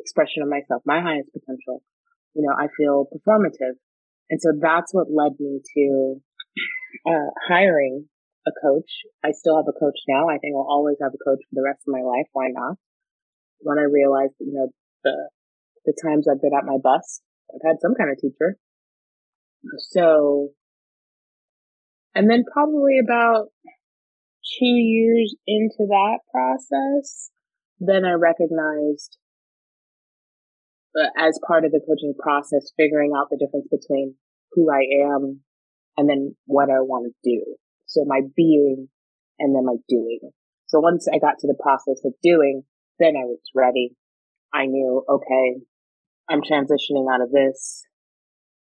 expression 0.00 0.42
of 0.42 0.48
myself, 0.48 0.82
my 0.84 1.00
highest 1.00 1.32
potential. 1.32 1.82
You 2.34 2.42
know, 2.42 2.54
I 2.54 2.68
feel 2.76 3.06
performative. 3.06 3.78
And 4.30 4.40
so 4.40 4.52
that's 4.60 4.92
what 4.92 5.06
led 5.12 5.38
me 5.38 5.60
to 5.62 6.20
uh, 7.06 7.30
hiring 7.46 8.08
a 8.46 8.52
coach. 8.62 8.90
I 9.22 9.32
still 9.32 9.56
have 9.56 9.68
a 9.68 9.78
coach 9.78 9.98
now. 10.08 10.28
I 10.28 10.38
think 10.38 10.54
I'll 10.56 10.68
always 10.68 10.96
have 11.00 11.12
a 11.14 11.24
coach 11.24 11.40
for 11.44 11.54
the 11.54 11.64
rest 11.64 11.84
of 11.86 11.92
my 11.92 12.02
life. 12.02 12.26
Why 12.32 12.48
not? 12.50 12.76
When 13.60 13.78
I 13.78 13.84
realized, 13.84 14.34
you 14.40 14.52
know, 14.52 14.68
the, 15.04 15.30
the 15.86 15.94
times 16.02 16.26
I've 16.28 16.42
been 16.42 16.56
at 16.56 16.64
my 16.64 16.78
best, 16.82 17.22
I've 17.54 17.64
had 17.64 17.80
some 17.80 17.94
kind 17.94 18.10
of 18.10 18.18
teacher. 18.18 18.58
So 19.92 20.52
and 22.14 22.30
then 22.30 22.44
probably 22.50 22.98
about 23.02 23.48
two 24.58 24.64
years 24.64 25.34
into 25.46 25.86
that 25.88 26.18
process, 26.30 27.30
then 27.80 28.04
I 28.04 28.12
recognized 28.12 29.18
as 31.16 31.40
part 31.46 31.64
of 31.64 31.72
the 31.72 31.80
coaching 31.80 32.14
process, 32.18 32.72
figuring 32.76 33.12
out 33.16 33.28
the 33.30 33.38
difference 33.38 33.68
between 33.70 34.14
who 34.52 34.70
I 34.70 34.84
am 35.06 35.40
and 35.96 36.08
then 36.08 36.36
what 36.46 36.70
I 36.70 36.80
want 36.80 37.12
to 37.12 37.30
do. 37.30 37.56
So 37.86 38.04
my 38.06 38.20
being 38.36 38.88
and 39.38 39.54
then 39.54 39.64
my 39.64 39.76
doing. 39.88 40.20
So 40.66 40.80
once 40.80 41.06
I 41.12 41.18
got 41.18 41.38
to 41.40 41.46
the 41.46 41.58
process 41.60 42.00
of 42.04 42.14
doing, 42.22 42.62
then 42.98 43.14
I 43.16 43.24
was 43.24 43.40
ready. 43.54 43.96
I 44.52 44.66
knew, 44.66 45.04
okay, 45.08 45.60
I'm 46.28 46.40
transitioning 46.40 47.12
out 47.12 47.20
of 47.20 47.30
this. 47.32 47.84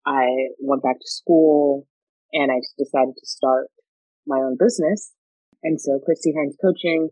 I 0.06 0.52
went 0.60 0.82
back 0.82 1.00
to 1.00 1.06
school 1.08 1.86
and 2.32 2.50
I 2.52 2.60
decided 2.78 3.14
to 3.16 3.26
start 3.26 3.68
my 4.26 4.38
own 4.38 4.56
business. 4.58 5.12
And 5.62 5.80
so 5.80 5.98
Christy 6.04 6.32
Hines 6.36 6.56
Coaching 6.62 7.08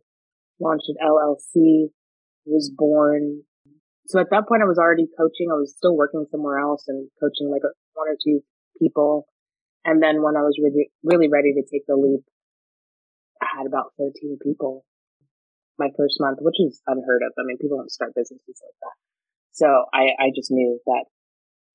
launched 0.60 0.88
an 0.88 0.96
LLC, 1.02 1.88
was 2.44 2.70
born. 2.74 3.42
So 4.06 4.20
at 4.20 4.30
that 4.30 4.46
point, 4.46 4.62
I 4.62 4.70
was 4.70 4.78
already 4.78 5.06
coaching. 5.18 5.50
I 5.50 5.58
was 5.58 5.74
still 5.76 5.96
working 5.96 6.26
somewhere 6.30 6.58
else 6.58 6.84
and 6.86 7.08
coaching 7.18 7.50
like 7.50 7.62
one 7.94 8.08
or 8.08 8.16
two 8.22 8.40
people. 8.78 9.26
And 9.84 10.02
then 10.02 10.22
when 10.22 10.36
I 10.36 10.42
was 10.42 10.58
really, 10.62 10.90
really 11.02 11.28
ready 11.28 11.54
to 11.54 11.62
take 11.62 11.86
the 11.86 11.96
leap, 11.96 12.22
I 13.42 13.46
had 13.58 13.66
about 13.66 13.92
13 13.98 14.38
people 14.42 14.84
my 15.78 15.88
first 15.96 16.16
month, 16.20 16.38
which 16.40 16.56
is 16.58 16.80
unheard 16.86 17.22
of. 17.22 17.32
I 17.38 17.42
mean, 17.44 17.58
people 17.58 17.78
don't 17.78 17.90
start 17.90 18.14
businesses 18.14 18.62
like 18.62 18.78
that. 18.80 18.96
So 19.52 19.66
I, 19.92 20.14
I 20.18 20.30
just 20.34 20.50
knew 20.50 20.78
that 20.86 21.04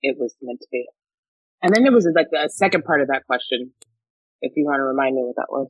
it 0.01 0.17
was 0.17 0.35
meant 0.41 0.61
to 0.61 0.67
be. 0.71 0.85
And 1.61 1.73
then 1.73 1.83
there 1.83 1.91
was 1.91 2.07
like 2.15 2.27
a 2.33 2.49
second 2.49 2.85
part 2.85 3.01
of 3.01 3.07
that 3.07 3.25
question. 3.27 3.71
If 4.41 4.53
you 4.55 4.65
want 4.65 4.79
to 4.79 4.83
remind 4.83 5.15
me 5.15 5.21
what 5.21 5.35
that 5.35 5.51
was, 5.51 5.69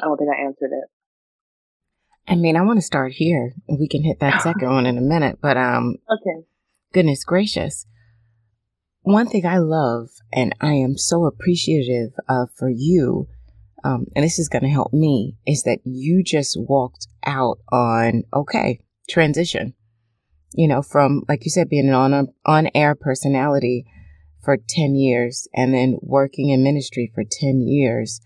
I 0.00 0.06
don't 0.06 0.16
think 0.16 0.30
I 0.30 0.44
answered 0.44 0.70
it. 0.70 0.86
I 2.28 2.34
mean, 2.34 2.56
I 2.56 2.62
want 2.62 2.78
to 2.78 2.82
start 2.82 3.12
here. 3.12 3.54
We 3.68 3.88
can 3.88 4.02
hit 4.02 4.20
that 4.20 4.42
second 4.42 4.70
one 4.70 4.86
in 4.86 4.98
a 4.98 5.02
minute, 5.02 5.38
but 5.40 5.56
um, 5.56 5.96
okay. 6.10 6.46
Goodness 6.92 7.24
gracious. 7.24 7.86
One 9.02 9.28
thing 9.28 9.46
I 9.46 9.58
love 9.58 10.08
and 10.32 10.54
I 10.60 10.72
am 10.72 10.98
so 10.98 11.26
appreciative 11.26 12.12
of 12.28 12.48
for 12.56 12.68
you, 12.68 13.28
um, 13.84 14.06
and 14.16 14.24
this 14.24 14.38
is 14.38 14.48
going 14.48 14.64
to 14.64 14.68
help 14.68 14.92
me, 14.92 15.36
is 15.46 15.62
that 15.62 15.78
you 15.84 16.24
just 16.24 16.56
walked 16.58 17.06
out 17.24 17.58
on, 17.70 18.24
okay, 18.34 18.80
transition. 19.08 19.74
You 20.54 20.66
know, 20.68 20.82
from, 20.82 21.22
like 21.28 21.44
you 21.44 21.50
said, 21.50 21.68
being 21.68 21.88
an 21.88 21.94
on, 21.94 22.28
on 22.44 22.70
air 22.74 22.94
personality 22.94 23.84
for 24.42 24.56
10 24.56 24.94
years 24.94 25.46
and 25.54 25.74
then 25.74 25.98
working 26.00 26.48
in 26.48 26.64
ministry 26.64 27.10
for 27.14 27.24
10 27.24 27.60
years 27.60 28.20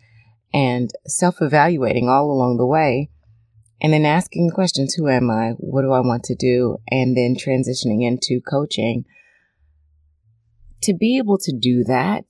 and 0.52 0.90
self 1.06 1.42
evaluating 1.42 2.08
all 2.08 2.30
along 2.30 2.56
the 2.58 2.66
way. 2.66 3.10
And 3.80 3.92
then 3.92 4.04
asking 4.04 4.50
questions 4.50 4.94
Who 4.94 5.08
am 5.08 5.30
I? 5.30 5.52
What 5.58 5.82
do 5.82 5.92
I 5.92 6.00
want 6.00 6.24
to 6.24 6.34
do? 6.34 6.78
And 6.90 7.16
then 7.16 7.34
transitioning 7.34 8.06
into 8.06 8.40
coaching. 8.40 9.04
To 10.82 10.94
be 10.94 11.18
able 11.18 11.38
to 11.38 11.52
do 11.52 11.84
that, 11.84 12.26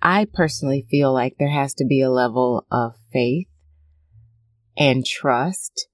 I 0.00 0.26
personally 0.32 0.86
feel 0.90 1.12
like 1.12 1.36
there 1.38 1.50
has 1.50 1.74
to 1.74 1.84
be 1.84 2.00
a 2.00 2.10
level 2.10 2.66
of 2.70 2.94
faith 3.12 3.48
and 4.76 5.04
trust 5.04 5.88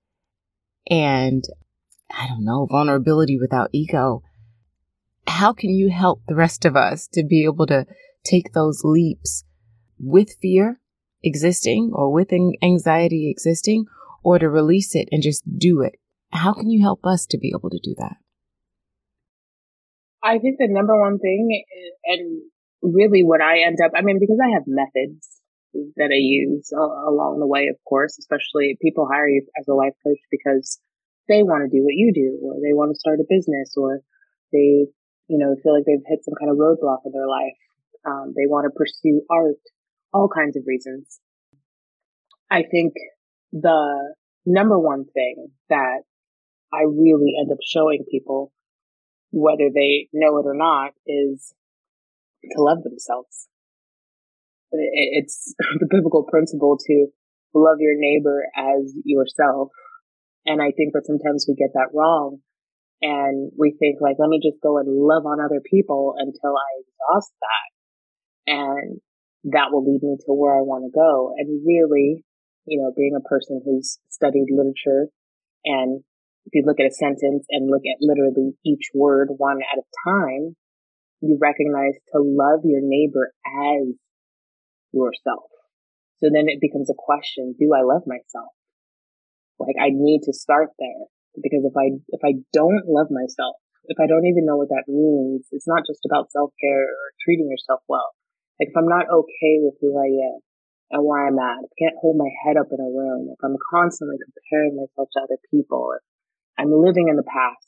and 0.90 1.44
I 2.10 2.26
don't 2.26 2.44
know, 2.44 2.66
vulnerability 2.68 3.38
without 3.38 3.70
ego 3.72 4.22
how 5.40 5.52
can 5.52 5.70
you 5.70 5.90
help 5.90 6.22
the 6.26 6.34
rest 6.34 6.64
of 6.64 6.76
us 6.76 7.06
to 7.08 7.24
be 7.24 7.44
able 7.44 7.66
to 7.66 7.86
take 8.24 8.52
those 8.52 8.82
leaps 8.84 9.44
with 9.98 10.36
fear 10.42 10.80
existing 11.22 11.90
or 11.94 12.12
with 12.12 12.28
anxiety 12.62 13.30
existing 13.30 13.86
or 14.22 14.38
to 14.38 14.48
release 14.48 14.94
it 14.94 15.08
and 15.10 15.22
just 15.22 15.42
do 15.58 15.82
it? 15.82 15.98
How 16.32 16.52
can 16.52 16.70
you 16.70 16.82
help 16.82 17.04
us 17.04 17.26
to 17.26 17.38
be 17.38 17.52
able 17.56 17.70
to 17.70 17.80
do 17.82 17.94
that? 17.98 18.16
I 20.22 20.38
think 20.38 20.56
the 20.58 20.68
number 20.68 20.98
one 20.98 21.18
thing, 21.18 21.64
and 22.04 22.42
really 22.82 23.22
what 23.22 23.40
I 23.40 23.60
end 23.60 23.78
up, 23.84 23.92
I 23.96 24.02
mean, 24.02 24.18
because 24.20 24.38
I 24.42 24.50
have 24.50 24.64
methods 24.66 25.40
that 25.96 26.10
I 26.12 26.18
use 26.18 26.70
along 26.72 27.38
the 27.40 27.46
way, 27.46 27.68
of 27.68 27.76
course, 27.88 28.18
especially 28.18 28.76
people 28.82 29.08
hire 29.10 29.28
you 29.28 29.46
as 29.58 29.66
a 29.68 29.74
life 29.74 29.94
coach 30.04 30.18
because 30.30 30.78
they 31.28 31.42
want 31.42 31.62
to 31.64 31.74
do 31.74 31.82
what 31.82 31.94
you 31.94 32.12
do, 32.12 32.38
or 32.42 32.54
they 32.60 32.74
want 32.74 32.92
to 32.92 32.98
start 32.98 33.20
a 33.20 33.24
business, 33.28 33.74
or 33.76 34.00
they 34.52 34.86
you 35.30 35.38
know, 35.38 35.54
feel 35.62 35.72
like 35.72 35.84
they've 35.86 36.02
hit 36.08 36.24
some 36.24 36.34
kind 36.34 36.50
of 36.50 36.58
roadblock 36.58 37.06
in 37.06 37.12
their 37.12 37.28
life. 37.28 37.54
Um, 38.04 38.34
they 38.34 38.50
want 38.50 38.66
to 38.66 38.76
pursue 38.76 39.22
art, 39.30 39.62
all 40.12 40.28
kinds 40.28 40.56
of 40.56 40.64
reasons. 40.66 41.20
I 42.50 42.64
think 42.68 42.94
the 43.52 44.14
number 44.46 44.78
one 44.78 45.04
thing 45.12 45.48
that 45.68 46.02
I 46.72 46.82
really 46.82 47.34
end 47.40 47.50
up 47.50 47.58
showing 47.66 48.04
people, 48.10 48.52
whether 49.32 49.70
they 49.74 50.08
know 50.12 50.38
it 50.38 50.46
or 50.46 50.54
not, 50.54 50.92
is 51.06 51.52
to 52.44 52.62
love 52.62 52.82
themselves. 52.82 53.48
It's 54.72 55.54
the 55.80 55.88
biblical 55.90 56.24
principle 56.30 56.78
to 56.86 57.06
love 57.54 57.78
your 57.80 57.94
neighbor 57.96 58.44
as 58.56 58.94
yourself. 59.04 59.68
And 60.46 60.62
I 60.62 60.70
think 60.76 60.94
that 60.94 61.06
sometimes 61.06 61.46
we 61.48 61.54
get 61.54 61.74
that 61.74 61.92
wrong 61.92 62.38
and 63.02 63.50
we 63.58 63.76
think 63.78 64.00
like, 64.00 64.16
let 64.18 64.28
me 64.28 64.40
just 64.42 64.62
go 64.62 64.78
and 64.78 64.88
love 64.88 65.26
on 65.26 65.40
other 65.40 65.60
people 65.60 66.14
until 66.16 66.54
I 66.56 66.70
exhaust 66.80 67.32
that. 67.40 68.52
And 68.52 69.00
that 69.52 69.68
will 69.72 69.84
lead 69.84 70.02
me 70.02 70.16
to 70.26 70.32
where 70.32 70.56
I 70.56 70.62
want 70.62 70.84
to 70.84 70.92
go. 70.96 71.34
And 71.36 71.64
really, 71.66 72.24
you 72.66 72.80
know, 72.80 72.92
being 72.96 73.16
a 73.16 73.28
person 73.28 73.62
who's 73.64 73.98
studied 74.08 74.46
literature 74.50 75.08
and 75.64 76.02
if 76.46 76.54
you 76.54 76.64
look 76.64 76.80
at 76.80 76.88
a 76.88 76.94
sentence 76.94 77.46
and 77.50 77.70
look 77.70 77.84
at 77.84 78.00
literally 78.00 78.56
each 78.64 78.90
word 78.94 79.28
one 79.36 79.60
at 79.60 79.78
a 79.78 79.86
time, 80.08 80.56
you 81.20 81.36
recognize 81.40 82.00
to 82.12 82.18
love 82.18 82.64
your 82.64 82.80
neighbor 82.82 83.32
as 83.44 83.92
yourself. 84.92 85.46
So 86.18 86.28
then 86.32 86.48
it 86.48 86.60
becomes 86.60 86.88
a 86.90 86.96
question, 86.96 87.54
do 87.58 87.72
I 87.76 87.84
love 87.84 88.02
myself? 88.06 88.52
Like 89.60 89.76
I 89.76 89.92
need 89.92 90.24
to 90.24 90.32
start 90.32 90.70
there 90.78 91.04
because 91.36 91.64
if 91.64 91.76
I, 91.76 92.00
if 92.08 92.20
I 92.24 92.40
don't 92.52 92.88
love 92.88 93.12
myself, 93.12 93.56
if 93.84 94.00
I 94.00 94.08
don't 94.08 94.26
even 94.26 94.46
know 94.46 94.56
what 94.56 94.72
that 94.72 94.88
means, 94.88 95.46
it's 95.52 95.68
not 95.68 95.84
just 95.86 96.00
about 96.08 96.32
self 96.32 96.52
care 96.60 96.88
or 96.88 97.04
treating 97.20 97.48
yourself 97.48 97.80
well. 97.88 98.16
Like 98.58 98.72
if 98.72 98.76
I'm 98.76 98.88
not 98.88 99.08
okay 99.08 99.60
with 99.60 99.76
who 99.80 99.96
I 99.96 100.08
am 100.34 100.40
and 100.90 101.04
where 101.06 101.26
I'm 101.26 101.38
at, 101.38 101.62
I 101.62 101.70
can't 101.78 101.98
hold 102.00 102.18
my 102.18 102.30
head 102.44 102.56
up 102.56 102.68
in 102.72 102.80
a 102.80 102.90
room, 102.90 103.30
if 103.30 103.38
I'm 103.44 103.56
constantly 103.70 104.16
comparing 104.18 104.76
myself 104.76 105.08
to 105.14 105.20
other 105.22 105.38
people, 105.50 105.94
if 105.94 106.02
I'm 106.58 106.72
living 106.72 107.08
in 107.08 107.16
the 107.16 107.22
past, 107.22 107.66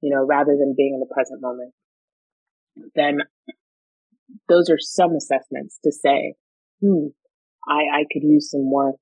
you 0.00 0.14
know, 0.14 0.24
rather 0.24 0.56
than 0.58 0.74
being 0.76 0.94
in 0.94 1.00
the 1.00 1.12
present 1.12 1.42
moment, 1.42 1.72
then 2.94 3.18
those 4.48 4.70
are 4.70 4.78
some 4.78 5.16
assessments 5.16 5.78
to 5.84 5.90
say, 5.90 6.34
hmm, 6.80 7.10
I, 7.66 8.00
I 8.00 8.04
could 8.12 8.22
use 8.22 8.50
some 8.50 8.70
work 8.70 8.96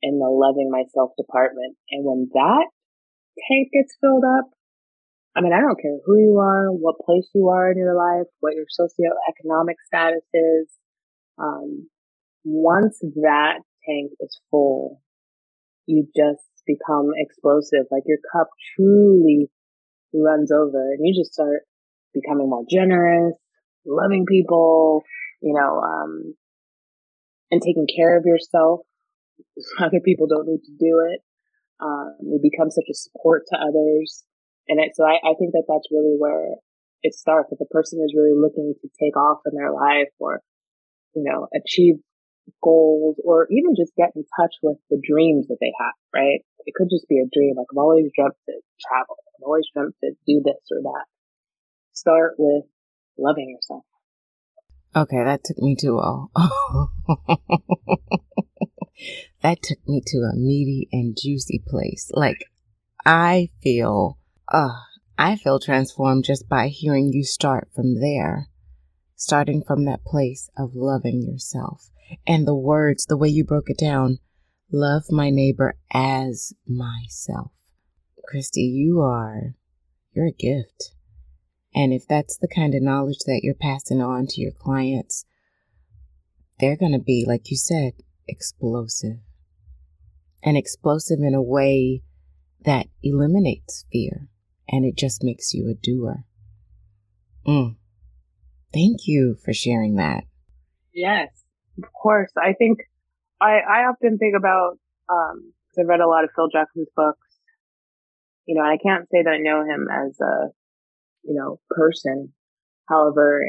in 0.00 0.18
the 0.18 0.30
loving 0.30 0.70
myself 0.70 1.10
department. 1.18 1.76
And 1.90 2.04
when 2.04 2.28
that 2.34 2.66
tank 3.50 3.68
gets 3.72 3.96
filled 4.00 4.24
up, 4.24 4.50
I 5.36 5.40
mean, 5.40 5.52
I 5.52 5.60
don't 5.60 5.80
care 5.80 5.98
who 6.04 6.18
you 6.18 6.38
are, 6.38 6.70
what 6.70 7.04
place 7.04 7.28
you 7.34 7.48
are 7.48 7.70
in 7.70 7.78
your 7.78 7.94
life, 7.94 8.26
what 8.40 8.54
your 8.54 8.66
socioeconomic 8.66 9.74
status 9.86 10.24
is. 10.32 10.68
Um, 11.38 11.88
once 12.48 12.98
that 13.00 13.60
tank 13.86 14.12
is 14.20 14.40
full, 14.50 15.00
you 15.86 16.06
just 16.16 16.44
become 16.66 17.10
explosive. 17.16 17.86
Like 17.90 18.04
your 18.06 18.18
cup 18.32 18.48
truly 18.74 19.50
runs 20.14 20.50
over 20.50 20.92
and 20.92 21.00
you 21.02 21.18
just 21.18 21.32
start 21.32 21.62
becoming 22.14 22.48
more 22.48 22.64
generous, 22.70 23.34
loving 23.86 24.24
people, 24.26 25.02
you 25.42 25.54
know, 25.54 25.80
um, 25.80 26.34
and 27.50 27.60
taking 27.62 27.86
care 27.94 28.16
of 28.16 28.24
yourself. 28.24 28.80
Other 29.80 30.00
people 30.04 30.26
don't 30.26 30.48
need 30.48 30.62
to 30.64 30.72
do 30.78 31.00
it. 31.10 31.20
Um, 31.80 32.16
you 32.22 32.40
become 32.42 32.70
such 32.70 32.90
a 32.90 32.94
support 32.94 33.44
to 33.52 33.56
others. 33.56 34.24
And 34.66 34.80
it, 34.80 34.96
so 34.96 35.04
I, 35.04 35.22
I 35.22 35.38
think 35.38 35.52
that 35.52 35.62
that's 35.68 35.86
really 35.92 36.16
where 36.18 36.56
it 37.04 37.14
starts. 37.14 37.52
If 37.52 37.60
a 37.60 37.72
person 37.72 38.02
is 38.04 38.14
really 38.18 38.34
looking 38.34 38.74
to 38.82 38.88
take 38.98 39.16
off 39.16 39.38
in 39.46 39.54
their 39.54 39.72
life 39.72 40.10
or, 40.18 40.42
you 41.14 41.22
know, 41.22 41.46
achieve 41.54 42.02
goals 42.62 43.16
or 43.24 43.46
even 43.50 43.74
just 43.76 43.92
get 43.96 44.10
in 44.16 44.24
touch 44.38 44.54
with 44.62 44.78
the 44.90 45.00
dreams 45.02 45.46
that 45.48 45.58
they 45.60 45.72
have, 45.80 45.94
right? 46.14 46.40
It 46.66 46.74
could 46.74 46.88
just 46.90 47.08
be 47.08 47.18
a 47.18 47.28
dream. 47.32 47.54
Like 47.56 47.66
I've 47.72 47.78
always 47.78 48.10
dreamt 48.14 48.34
to 48.46 48.54
travel. 48.80 49.16
I've 49.36 49.44
always 49.44 49.66
dreamt 49.74 49.94
to 50.04 50.12
do 50.26 50.42
this 50.44 50.60
or 50.70 50.82
that. 50.82 51.04
Start 51.92 52.34
with 52.38 52.64
loving 53.18 53.50
yourself. 53.50 53.84
Okay, 54.96 55.22
that 55.22 55.44
took 55.44 55.58
me 55.58 55.76
to 55.80 55.98
a 55.98 56.26
that 59.42 59.62
took 59.62 59.78
me 59.86 60.02
to 60.06 60.18
a 60.18 60.34
meaty 60.34 60.88
and 60.92 61.16
juicy 61.20 61.62
place. 61.66 62.10
Like 62.14 62.50
I 63.04 63.50
feel 63.62 64.18
uh 64.52 64.74
I 65.18 65.36
feel 65.36 65.58
transformed 65.58 66.24
just 66.24 66.48
by 66.48 66.68
hearing 66.68 67.12
you 67.12 67.24
start 67.24 67.68
from 67.74 68.00
there. 68.00 68.48
Starting 69.16 69.62
from 69.62 69.84
that 69.84 70.04
place 70.04 70.48
of 70.56 70.74
loving 70.74 71.22
yourself. 71.22 71.90
And 72.26 72.46
the 72.46 72.54
words, 72.54 73.06
the 73.06 73.16
way 73.16 73.28
you 73.28 73.44
broke 73.44 73.70
it 73.70 73.78
down, 73.78 74.18
love 74.70 75.04
my 75.10 75.30
neighbor 75.30 75.76
as 75.92 76.52
myself. 76.66 77.52
Christy, 78.24 78.62
you 78.62 79.00
are 79.00 79.54
you're 80.18 80.26
a 80.26 80.32
gift. 80.32 80.92
And 81.74 81.92
if 81.92 82.06
that's 82.08 82.36
the 82.36 82.48
kind 82.48 82.74
of 82.74 82.82
knowledge 82.82 83.20
that 83.26 83.40
you're 83.44 83.54
passing 83.54 84.02
on 84.02 84.26
to 84.30 84.40
your 84.40 84.50
clients, 84.50 85.24
they're 86.58 86.76
going 86.76 86.92
to 86.92 86.98
be, 86.98 87.24
like 87.26 87.50
you 87.50 87.56
said, 87.56 87.92
explosive. 88.26 89.18
And 90.42 90.56
explosive 90.56 91.20
in 91.20 91.34
a 91.34 91.42
way 91.42 92.02
that 92.64 92.88
eliminates 93.02 93.84
fear 93.92 94.28
and 94.68 94.84
it 94.84 94.96
just 94.96 95.22
makes 95.22 95.54
you 95.54 95.70
a 95.70 95.74
doer. 95.74 96.24
Mm. 97.46 97.76
Thank 98.72 99.06
you 99.06 99.36
for 99.44 99.52
sharing 99.52 99.96
that. 99.96 100.24
Yes, 100.92 101.28
of 101.82 101.92
course. 101.92 102.32
I 102.36 102.52
think 102.52 102.80
I, 103.40 103.58
I 103.58 103.78
often 103.88 104.18
think 104.18 104.34
about, 104.36 104.78
um, 105.08 105.52
cause 105.70 105.80
I've 105.80 105.88
read 105.88 106.00
a 106.00 106.08
lot 106.08 106.24
of 106.24 106.30
Phil 106.34 106.48
Jackson's 106.52 106.88
books, 106.96 107.18
you 108.46 108.54
know, 108.54 108.64
I 108.64 108.78
can't 108.82 109.08
say 109.10 109.22
that 109.22 109.30
I 109.30 109.38
know 109.38 109.62
him 109.62 109.88
as 109.92 110.18
a 110.20 110.48
you 111.28 111.34
know, 111.34 111.60
person. 111.70 112.32
However, 112.88 113.44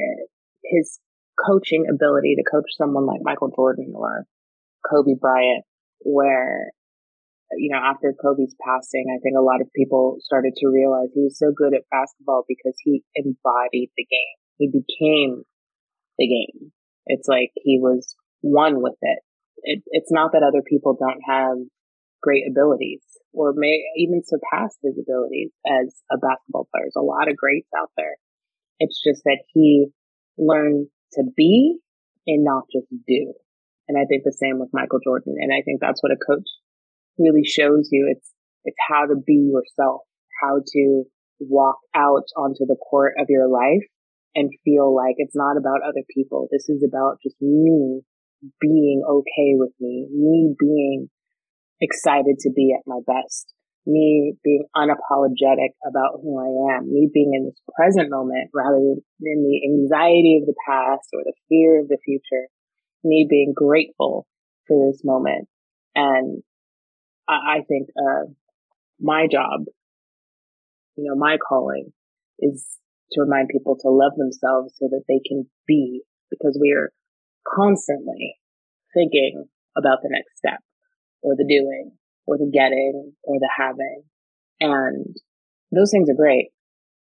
his 0.63 0.99
coaching 1.47 1.85
ability 1.89 2.35
to 2.35 2.49
coach 2.49 2.67
someone 2.77 3.05
like 3.05 3.21
Michael 3.23 3.51
Jordan 3.55 3.93
or 3.95 4.25
Kobe 4.89 5.15
Bryant, 5.19 5.63
where, 6.01 6.71
you 7.57 7.71
know, 7.71 7.79
after 7.79 8.13
Kobe's 8.21 8.55
passing, 8.63 9.05
I 9.09 9.19
think 9.23 9.35
a 9.37 9.41
lot 9.41 9.61
of 9.61 9.71
people 9.73 10.17
started 10.19 10.53
to 10.57 10.67
realize 10.67 11.09
he 11.13 11.23
was 11.23 11.39
so 11.39 11.51
good 11.55 11.73
at 11.73 11.89
basketball 11.89 12.43
because 12.47 12.75
he 12.83 13.03
embodied 13.15 13.91
the 13.95 14.05
game. 14.05 14.37
He 14.57 14.67
became 14.67 15.43
the 16.17 16.27
game. 16.27 16.71
It's 17.05 17.27
like 17.27 17.51
he 17.55 17.79
was 17.81 18.15
one 18.41 18.81
with 18.81 18.97
it. 19.01 19.19
it 19.63 19.83
it's 19.87 20.11
not 20.11 20.31
that 20.33 20.43
other 20.43 20.61
people 20.61 20.97
don't 20.99 21.21
have 21.27 21.57
great 22.21 22.43
abilities 22.49 23.01
or 23.33 23.53
may 23.55 23.83
even 23.97 24.21
surpass 24.25 24.77
his 24.83 24.97
abilities 24.99 25.51
as 25.67 25.93
a 26.11 26.17
basketball 26.17 26.67
player. 26.71 26.83
There's 26.85 26.97
a 26.97 27.01
lot 27.01 27.29
of 27.29 27.37
greats 27.37 27.69
out 27.77 27.91
there. 27.95 28.15
It's 28.79 29.01
just 29.03 29.23
that 29.25 29.39
he 29.53 29.87
learned 30.37 30.87
to 31.13 31.23
be 31.35 31.77
and 32.27 32.43
not 32.43 32.63
just 32.71 32.87
do. 33.07 33.33
And 33.87 33.97
I 33.97 34.05
think 34.05 34.23
the 34.23 34.31
same 34.31 34.59
with 34.59 34.69
Michael 34.73 34.99
Jordan. 35.03 35.35
And 35.39 35.51
I 35.51 35.61
think 35.63 35.81
that's 35.81 36.01
what 36.03 36.11
a 36.11 36.17
coach 36.17 36.47
really 37.17 37.43
shows 37.43 37.89
you. 37.91 38.07
It's, 38.15 38.31
it's 38.65 38.77
how 38.87 39.05
to 39.05 39.15
be 39.15 39.51
yourself, 39.51 40.01
how 40.41 40.61
to 40.73 41.03
walk 41.39 41.77
out 41.95 42.25
onto 42.37 42.65
the 42.65 42.75
court 42.75 43.13
of 43.19 43.27
your 43.29 43.47
life 43.47 43.87
and 44.35 44.51
feel 44.63 44.95
like 44.95 45.15
it's 45.17 45.35
not 45.35 45.57
about 45.57 45.81
other 45.83 46.03
people. 46.13 46.47
This 46.51 46.69
is 46.69 46.83
about 46.87 47.17
just 47.23 47.35
me 47.41 48.01
being 48.61 49.01
okay 49.07 49.53
with 49.55 49.71
me, 49.79 50.07
me 50.11 50.55
being 50.59 51.09
excited 51.81 52.37
to 52.39 52.51
be 52.55 52.75
at 52.77 52.83
my 52.85 52.99
best, 53.05 53.53
me 53.85 54.35
being 54.43 54.65
unapologetic 54.75 55.73
about 55.87 56.19
who 56.21 56.39
I 56.39 56.75
am, 56.75 56.91
me 56.91 57.09
being 57.13 57.33
in 57.33 57.45
this 57.45 57.59
present 57.75 58.09
moment 58.09 58.49
rather 58.53 58.77
than 58.77 58.99
the 59.19 59.61
anxiety 59.67 60.39
of 60.41 60.47
the 60.47 60.55
past 60.67 61.09
or 61.13 61.21
the 61.23 61.33
fear 61.49 61.81
of 61.81 61.87
the 61.87 61.97
future, 62.05 62.47
me 63.03 63.25
being 63.29 63.53
grateful 63.55 64.27
for 64.67 64.91
this 64.91 65.01
moment. 65.03 65.47
And 65.95 66.43
I, 67.27 67.57
I 67.57 67.61
think, 67.67 67.89
uh, 67.97 68.31
my 69.01 69.27
job, 69.31 69.61
you 70.97 71.05
know, 71.05 71.15
my 71.15 71.37
calling 71.37 71.91
is 72.39 72.65
to 73.11 73.21
remind 73.21 73.49
people 73.49 73.77
to 73.81 73.89
love 73.89 74.13
themselves 74.17 74.73
so 74.77 74.87
that 74.89 75.03
they 75.07 75.19
can 75.25 75.49
be 75.67 76.01
because 76.29 76.57
we 76.59 76.71
are 76.71 76.91
constantly 77.47 78.35
thinking 78.93 79.45
about 79.77 79.99
the 80.01 80.09
next 80.11 80.37
step 80.37 80.59
or 81.21 81.35
the 81.35 81.45
doing 81.47 81.91
or 82.25 82.37
the 82.37 82.49
getting 82.51 83.13
or 83.23 83.35
the 83.39 83.49
having. 83.55 84.03
And 84.59 85.15
those 85.71 85.91
things 85.91 86.09
are 86.09 86.15
great. 86.15 86.49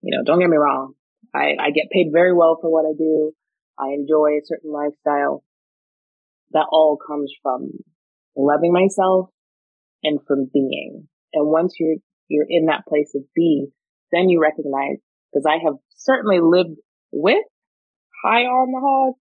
You 0.02 0.16
know, 0.16 0.24
don't 0.24 0.40
get 0.40 0.50
me 0.50 0.56
wrong. 0.56 0.94
I, 1.34 1.54
I 1.58 1.70
get 1.70 1.90
paid 1.90 2.08
very 2.12 2.32
well 2.32 2.58
for 2.60 2.70
what 2.70 2.84
I 2.84 2.92
do. 2.96 3.32
I 3.78 3.94
enjoy 3.94 4.36
a 4.36 4.44
certain 4.44 4.72
lifestyle. 4.72 5.42
That 6.52 6.66
all 6.70 6.96
comes 6.96 7.32
from 7.42 7.70
loving 8.36 8.72
myself 8.72 9.30
and 10.02 10.20
from 10.26 10.50
being. 10.52 11.08
And 11.32 11.48
once 11.48 11.74
you're, 11.80 11.96
you're 12.28 12.46
in 12.48 12.66
that 12.66 12.86
place 12.86 13.12
of 13.16 13.22
being, 13.34 13.72
then 14.12 14.28
you 14.28 14.40
recognize, 14.40 14.98
because 15.34 15.50
I 15.50 15.58
have 15.66 15.74
certainly 15.98 16.38
lived 16.38 16.78
with 17.10 17.42
high 18.22 18.46
on 18.46 18.70
the 18.70 18.78
hog, 18.78 19.18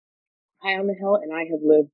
high 0.58 0.82
on 0.82 0.88
the 0.90 0.98
hill, 0.98 1.22
and 1.22 1.30
I 1.30 1.46
have 1.54 1.62
lived 1.62 1.94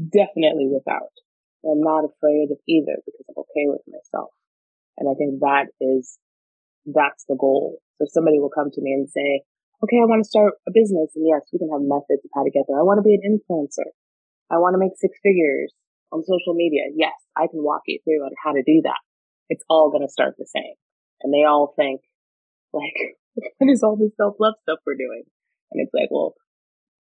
definitely 0.00 0.72
without. 0.72 1.12
I'm 1.60 1.84
not 1.84 2.08
afraid 2.08 2.48
of 2.48 2.56
either 2.64 2.96
because 3.04 3.26
I'm 3.28 3.44
okay 3.44 3.68
with 3.68 3.84
myself. 3.84 4.32
And 4.96 5.04
I 5.10 5.14
think 5.20 5.44
that 5.44 5.68
is, 5.80 6.16
that's 6.88 7.28
the 7.28 7.36
goal. 7.36 7.82
So 8.00 8.08
somebody 8.08 8.40
will 8.40 8.54
come 8.54 8.72
to 8.72 8.80
me 8.80 8.96
and 8.96 9.10
say, 9.10 9.44
okay, 9.84 10.00
I 10.00 10.08
want 10.08 10.24
to 10.24 10.28
start 10.28 10.56
a 10.64 10.72
business. 10.72 11.12
And 11.12 11.28
yes, 11.28 11.44
we 11.52 11.60
can 11.60 11.68
have 11.68 11.84
methods 11.84 12.24
of 12.24 12.32
how 12.32 12.44
to 12.44 12.54
get 12.54 12.64
there. 12.64 12.80
I 12.80 12.86
want 12.86 12.96
to 12.96 13.06
be 13.06 13.18
an 13.18 13.26
influencer. 13.26 13.92
I 14.48 14.56
want 14.56 14.72
to 14.74 14.80
make 14.80 14.96
six 14.96 15.18
figures 15.20 15.74
on 16.12 16.24
social 16.24 16.54
media. 16.54 16.88
Yes, 16.94 17.16
I 17.36 17.50
can 17.50 17.60
walk 17.60 17.82
you 17.84 18.00
through 18.00 18.24
on 18.24 18.32
how 18.40 18.56
to 18.56 18.64
do 18.64 18.80
that. 18.88 19.02
it's 19.48 19.64
all 19.68 19.90
going 19.90 20.06
to 20.06 20.12
start 20.12 20.34
the 20.38 20.46
same. 20.48 20.74
And 21.22 21.32
they 21.32 21.44
all 21.44 21.74
think, 21.76 22.00
like, 22.72 23.18
what 23.58 23.70
is 23.70 23.82
all 23.82 23.96
this 23.96 24.16
self 24.16 24.36
love 24.40 24.54
stuff 24.62 24.78
we're 24.86 24.94
doing? 24.94 25.22
And 25.72 25.82
it's 25.82 25.94
like, 25.94 26.10
well, 26.10 26.34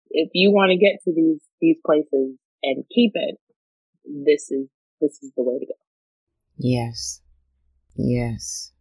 if 0.10 0.30
you 0.34 0.52
want 0.52 0.72
to 0.72 0.78
get 0.78 1.04
to 1.04 1.14
these, 1.14 1.42
these 1.62 1.78
places 1.86 2.38
and 2.62 2.84
keep 2.94 3.12
it, 3.16 3.38
this 4.06 4.52
is, 4.52 4.68
this 5.02 5.20
is 5.22 5.32
the 5.36 5.44
way 5.44 5.60
to 5.60 5.66
go. 5.66 5.74
Yes. 6.58 7.22
Yes. 7.96 8.72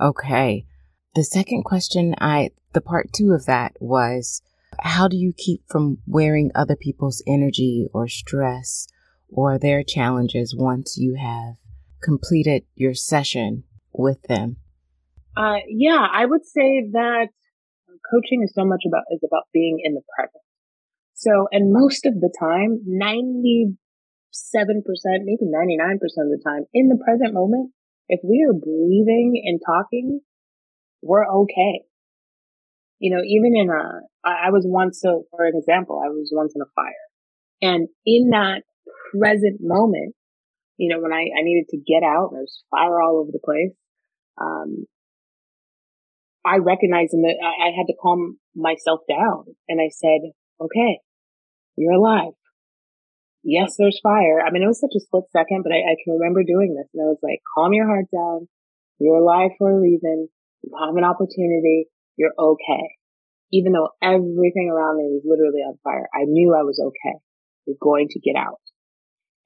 Okay. 0.00 0.66
The 1.14 1.24
second 1.24 1.64
question 1.64 2.14
I, 2.20 2.50
the 2.72 2.80
part 2.80 3.12
two 3.12 3.32
of 3.32 3.46
that 3.46 3.76
was, 3.80 4.42
how 4.80 5.08
do 5.08 5.16
you 5.16 5.32
keep 5.36 5.62
from 5.68 5.98
wearing 6.06 6.50
other 6.54 6.76
people's 6.76 7.22
energy 7.26 7.86
or 7.92 8.08
stress 8.08 8.88
or 9.28 9.58
their 9.58 9.82
challenges 9.82 10.54
once 10.56 10.96
you 10.96 11.14
have 11.14 11.56
completed 12.02 12.64
your 12.74 12.94
session 12.94 13.64
with 13.92 14.22
them? 14.22 14.56
Uh, 15.36 15.60
yeah, 15.68 16.06
I 16.12 16.26
would 16.26 16.44
say 16.44 16.88
that 16.92 17.28
coaching 18.10 18.42
is 18.44 18.52
so 18.54 18.64
much 18.64 18.82
about, 18.86 19.04
is 19.10 19.22
about 19.24 19.44
being 19.52 19.80
in 19.82 19.94
the 19.94 20.02
present. 20.16 20.42
So, 21.14 21.48
and 21.52 21.72
most 21.72 22.04
of 22.04 22.14
the 22.20 22.32
time, 22.38 22.80
97%, 22.88 23.76
maybe 25.24 25.46
99% 25.46 25.94
of 25.94 26.28
the 26.28 26.42
time 26.44 26.64
in 26.74 26.88
the 26.88 27.02
present 27.02 27.32
moment, 27.32 27.72
if 28.08 28.20
we 28.24 28.44
are 28.48 28.52
breathing 28.52 29.40
and 29.44 29.60
talking, 29.64 30.20
we're 31.02 31.26
okay. 31.26 31.84
You 32.98 33.16
know, 33.16 33.22
even 33.22 33.56
in 33.56 33.70
a, 33.70 34.02
I 34.24 34.50
was 34.50 34.64
once, 34.66 35.00
so 35.00 35.24
for 35.30 35.46
an 35.46 35.54
example, 35.56 36.00
I 36.04 36.08
was 36.08 36.30
once 36.32 36.52
in 36.54 36.62
a 36.62 36.70
fire 36.74 36.92
and 37.62 37.88
in 38.04 38.30
that 38.30 38.62
present 39.16 39.60
moment, 39.60 40.14
you 40.76 40.92
know, 40.92 41.00
when 41.00 41.12
I, 41.12 41.20
I 41.20 41.42
needed 41.42 41.68
to 41.70 41.78
get 41.78 42.02
out, 42.02 42.30
and 42.30 42.38
there's 42.38 42.64
fire 42.70 43.00
all 43.00 43.20
over 43.20 43.30
the 43.30 43.38
place. 43.38 43.72
Um, 44.40 44.86
I 46.44 46.58
recognized 46.58 47.12
that 47.12 47.38
I, 47.38 47.70
had 47.70 47.86
to 47.86 47.94
calm 48.00 48.38
myself 48.54 49.00
down 49.08 49.44
and 49.68 49.80
I 49.80 49.90
said, 49.90 50.32
okay, 50.60 50.98
you're 51.76 51.94
alive. 51.94 52.34
Yes, 53.44 53.76
there's 53.78 54.00
fire. 54.02 54.40
I 54.40 54.50
mean, 54.50 54.62
it 54.62 54.66
was 54.66 54.80
such 54.80 54.94
a 54.96 55.00
split 55.00 55.24
second, 55.32 55.62
but 55.62 55.72
I, 55.72 55.78
I 55.78 55.96
can 56.02 56.14
remember 56.14 56.42
doing 56.42 56.74
this 56.74 56.88
and 56.94 57.02
I 57.02 57.10
was 57.10 57.18
like, 57.22 57.40
calm 57.54 57.72
your 57.72 57.86
heart 57.86 58.06
down. 58.12 58.48
You're 58.98 59.22
alive 59.22 59.50
for 59.58 59.70
a 59.70 59.80
reason. 59.80 60.28
You 60.62 60.70
have 60.78 60.96
an 60.96 61.04
opportunity. 61.04 61.86
You're 62.16 62.34
okay. 62.38 62.98
Even 63.52 63.72
though 63.72 63.90
everything 64.02 64.70
around 64.72 64.98
me 64.98 65.10
was 65.10 65.22
literally 65.24 65.60
on 65.60 65.78
fire, 65.82 66.08
I 66.14 66.24
knew 66.24 66.54
I 66.54 66.62
was 66.62 66.80
okay. 66.80 67.18
You're 67.66 67.76
going 67.80 68.08
to 68.10 68.20
get 68.20 68.36
out. 68.36 68.60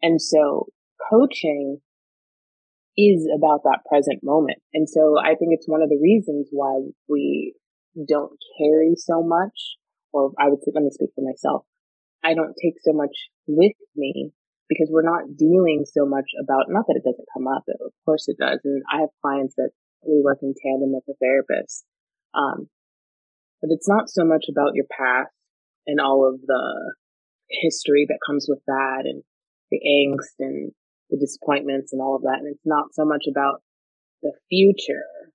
And 0.03 0.21
so 0.21 0.69
coaching 1.11 1.81
is 2.97 3.29
about 3.35 3.61
that 3.65 3.85
present 3.89 4.21
moment. 4.23 4.59
And 4.73 4.89
so 4.89 5.17
I 5.21 5.35
think 5.37 5.53
it's 5.53 5.69
one 5.69 5.83
of 5.83 5.89
the 5.89 6.01
reasons 6.01 6.49
why 6.51 6.81
we 7.09 7.55
don't 8.09 8.39
carry 8.59 8.95
so 8.97 9.23
much, 9.23 9.77
or 10.13 10.33
I 10.39 10.49
would 10.49 10.61
say, 10.63 10.73
let 10.75 10.83
me 10.85 10.91
speak 10.91 11.11
for 11.15 11.25
myself. 11.25 11.65
I 12.25 12.35
don't 12.35 12.57
take 12.63 12.75
so 12.81 12.93
much 12.93 13.15
with 13.47 13.77
me 13.95 14.33
because 14.69 14.89
we're 14.91 15.07
not 15.07 15.37
dealing 15.37 15.85
so 15.87 16.05
much 16.07 16.27
about, 16.43 16.67
not 16.69 16.87
that 16.89 16.97
it 16.97 17.07
doesn't 17.07 17.29
come 17.33 17.47
up, 17.47 17.65
of 17.69 17.93
course 18.05 18.27
it 18.29 18.37
does. 18.39 18.61
And 18.65 18.83
I 18.93 19.01
have 19.01 19.11
clients 19.23 19.55
that 19.57 19.71
we 20.03 20.21
work 20.25 20.39
in 20.43 20.55
tandem 20.61 20.93
with 20.93 21.05
a 21.09 21.15
therapist. 21.21 21.85
Um, 22.35 22.69
but 23.61 23.71
it's 23.71 23.89
not 23.89 24.11
so 24.11 24.25
much 24.25 24.47
about 24.51 24.75
your 24.75 24.87
past 24.91 25.33
and 25.87 26.01
all 26.01 26.29
of 26.29 26.41
the 26.47 26.95
history 27.49 28.07
that 28.09 28.19
comes 28.27 28.47
with 28.49 28.61
that 28.67 29.03
and 29.05 29.23
the 29.71 29.81
angst 29.87 30.35
and 30.41 30.73
the 31.11 31.19
disappointments 31.19 31.93
and 31.93 32.03
all 32.03 32.17
of 32.17 32.23
that. 32.23 32.39
And 32.41 32.49
it's 32.53 32.67
not 32.67 32.93
so 32.93 33.05
much 33.05 33.25
about 33.31 33.63
the 34.23 34.33
future. 34.49 35.33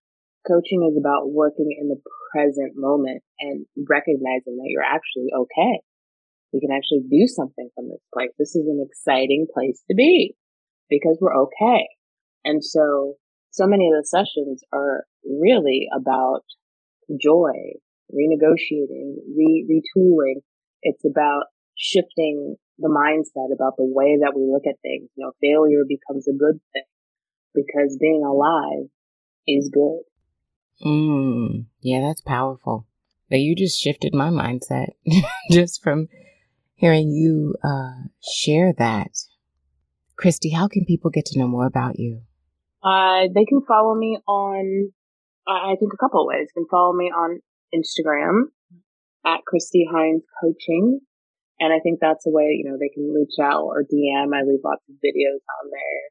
Coaching 0.47 0.87
is 0.89 0.97
about 0.97 1.29
working 1.31 1.69
in 1.79 1.87
the 1.87 2.01
present 2.33 2.73
moment 2.75 3.21
and 3.39 3.65
recognizing 3.89 4.57
that 4.57 4.69
you're 4.69 4.83
actually 4.83 5.29
okay. 5.35 5.81
We 6.53 6.59
can 6.59 6.71
actually 6.71 7.07
do 7.09 7.27
something 7.27 7.69
from 7.75 7.87
this 7.87 8.03
place. 8.13 8.31
This 8.37 8.55
is 8.55 8.67
an 8.67 8.83
exciting 8.83 9.47
place 9.53 9.83
to 9.89 9.95
be 9.95 10.35
because 10.89 11.17
we're 11.21 11.37
okay. 11.47 11.87
And 12.43 12.63
so, 12.63 13.15
so 13.51 13.67
many 13.67 13.87
of 13.87 13.93
the 13.93 14.05
sessions 14.05 14.63
are 14.73 15.05
really 15.23 15.87
about 15.95 16.43
joy, 17.19 17.79
renegotiating, 18.11 19.15
re- 19.35 19.67
retooling. 19.69 20.41
It's 20.81 21.05
about 21.05 21.45
shifting 21.77 22.55
the 22.81 22.89
mindset 22.89 23.53
about 23.53 23.77
the 23.77 23.85
way 23.85 24.17
that 24.21 24.33
we 24.35 24.49
look 24.51 24.63
at 24.67 24.81
things. 24.81 25.09
You 25.15 25.25
know, 25.25 25.31
failure 25.41 25.83
becomes 25.87 26.27
a 26.27 26.33
good 26.33 26.59
thing 26.73 26.83
because 27.53 27.97
being 27.99 28.23
alive 28.23 28.89
is 29.47 29.69
good. 29.71 30.01
Mm, 30.85 31.65
yeah, 31.81 32.01
that's 32.01 32.21
powerful. 32.21 32.87
But 33.29 33.39
you 33.39 33.55
just 33.55 33.79
shifted 33.79 34.13
my 34.13 34.29
mindset 34.29 34.89
just 35.51 35.81
from 35.83 36.09
hearing 36.75 37.11
you 37.11 37.55
uh, 37.63 38.07
share 38.21 38.73
that. 38.77 39.11
Christy, 40.17 40.49
how 40.49 40.67
can 40.67 40.85
people 40.85 41.09
get 41.09 41.25
to 41.27 41.39
know 41.39 41.47
more 41.47 41.65
about 41.65 41.97
you? 41.97 42.21
Uh, 42.83 43.27
they 43.33 43.45
can 43.45 43.61
follow 43.67 43.95
me 43.95 44.19
on, 44.27 44.91
I 45.47 45.75
think 45.79 45.93
a 45.93 45.97
couple 45.97 46.21
of 46.21 46.27
ways. 46.27 46.47
They 46.47 46.61
can 46.61 46.67
follow 46.69 46.93
me 46.93 47.05
on 47.05 47.39
Instagram 47.73 48.45
at 49.25 49.45
Christy 49.45 49.87
Hines 49.91 50.23
Coaching. 50.41 50.99
And 51.61 51.71
I 51.71 51.77
think 51.79 51.99
that's 52.01 52.25
a 52.25 52.31
way, 52.31 52.57
you 52.57 52.65
know, 52.65 52.75
they 52.75 52.89
can 52.89 53.13
reach 53.13 53.37
out 53.39 53.65
or 53.65 53.83
DM. 53.83 54.33
I 54.33 54.41
leave 54.41 54.65
lots 54.65 54.81
of 54.89 54.95
videos 54.97 55.45
on 55.45 55.69
there. 55.69 56.03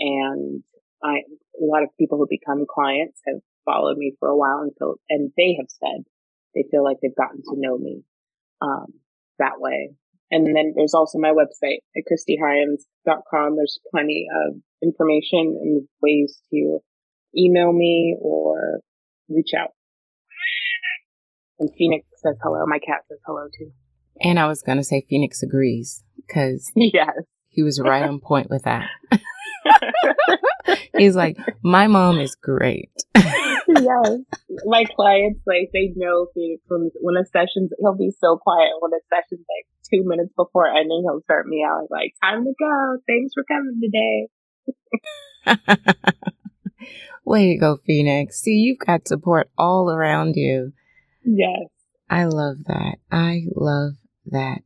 And 0.00 0.62
I, 1.04 1.20
a 1.60 1.64
lot 1.64 1.82
of 1.82 1.90
people 2.00 2.16
who 2.16 2.26
become 2.28 2.64
clients 2.64 3.20
have 3.26 3.40
followed 3.66 3.98
me 3.98 4.16
for 4.18 4.30
a 4.30 4.36
while 4.36 4.60
and 4.62 4.72
feel, 4.78 4.94
and 5.10 5.30
they 5.36 5.54
have 5.60 5.68
said 5.68 6.08
they 6.54 6.64
feel 6.70 6.82
like 6.82 6.96
they've 7.02 7.14
gotten 7.14 7.42
to 7.42 7.60
know 7.60 7.76
me, 7.76 8.04
um, 8.62 8.86
that 9.38 9.60
way. 9.60 9.92
And 10.30 10.46
then 10.46 10.72
there's 10.74 10.94
also 10.94 11.18
my 11.18 11.30
website 11.30 11.84
at 11.94 12.04
christyhines.com. 12.10 13.56
There's 13.56 13.78
plenty 13.90 14.26
of 14.34 14.56
information 14.82 15.60
and 15.60 15.86
ways 16.00 16.40
to 16.50 16.78
email 17.36 17.70
me 17.70 18.16
or 18.18 18.80
reach 19.28 19.50
out. 19.58 19.70
And 21.58 21.68
Phoenix 21.76 22.06
says 22.16 22.36
hello. 22.42 22.64
My 22.66 22.78
cat 22.78 23.02
says 23.08 23.18
hello 23.26 23.46
too. 23.58 23.72
And 24.20 24.38
I 24.38 24.46
was 24.46 24.62
going 24.62 24.78
to 24.78 24.84
say 24.84 25.04
Phoenix 25.08 25.42
agrees 25.42 26.02
because 26.16 26.70
yes. 26.74 27.12
he 27.48 27.62
was 27.62 27.80
right 27.80 28.02
on 28.02 28.20
point 28.20 28.50
with 28.50 28.62
that. 28.64 28.88
He's 30.96 31.16
like, 31.16 31.36
my 31.62 31.86
mom 31.86 32.18
is 32.18 32.34
great. 32.34 32.90
yes. 33.14 33.28
My 34.64 34.84
clients, 34.96 35.40
like, 35.46 35.70
they 35.72 35.92
know 35.94 36.28
Phoenix 36.34 36.62
when, 36.68 36.90
when 37.00 37.16
a 37.16 37.26
session's, 37.26 37.70
he'll 37.78 37.96
be 37.96 38.10
so 38.18 38.38
quiet. 38.38 38.70
When 38.80 38.92
a 38.92 39.02
session's 39.10 39.44
like 39.46 39.66
two 39.90 40.02
minutes 40.06 40.32
before 40.36 40.66
ending, 40.68 41.04
he'll 41.04 41.20
start 41.22 41.46
me 41.46 41.64
out 41.66 41.88
like, 41.90 42.14
time 42.22 42.44
to 42.44 42.52
go. 42.58 42.96
Thanks 43.06 43.34
for 43.34 43.44
coming 43.44 43.80
today. 43.82 44.28
Way 47.24 47.52
to 47.52 47.58
go, 47.58 47.78
Phoenix. 47.84 48.40
See, 48.40 48.52
you've 48.52 48.78
got 48.78 49.06
support 49.06 49.50
all 49.58 49.90
around 49.90 50.36
you. 50.36 50.72
Yes. 51.24 51.68
I 52.08 52.24
love 52.24 52.56
that. 52.66 52.96
I 53.10 53.42
love 53.54 53.94
that. 54.30 54.62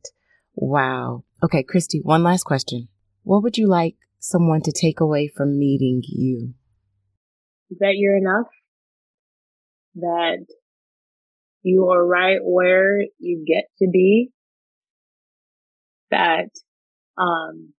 Wow. 0.55 1.23
Okay, 1.43 1.63
Christy, 1.63 1.99
one 2.03 2.23
last 2.23 2.43
question. 2.43 2.87
What 3.23 3.43
would 3.43 3.57
you 3.57 3.67
like 3.67 3.95
someone 4.19 4.61
to 4.61 4.71
take 4.71 4.99
away 4.99 5.27
from 5.27 5.57
meeting 5.57 6.01
you? 6.03 6.53
That 7.79 7.93
you're 7.95 8.17
enough. 8.17 8.47
That 9.95 10.45
you 11.63 11.89
are 11.89 12.05
right 12.05 12.39
where 12.41 13.01
you 13.19 13.45
get 13.47 13.65
to 13.79 13.89
be. 13.91 14.31
That, 16.09 16.49
um, 17.17 17.73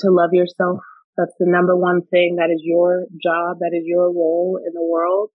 to 0.00 0.10
love 0.10 0.30
yourself. 0.32 0.80
That's 1.16 1.34
the 1.38 1.46
number 1.48 1.76
one 1.76 2.02
thing. 2.10 2.36
That 2.36 2.52
is 2.52 2.60
your 2.64 3.04
job. 3.22 3.58
That 3.60 3.70
is 3.72 3.84
your 3.84 4.06
role 4.06 4.58
in 4.66 4.72
the 4.74 4.82
world. 4.82 5.30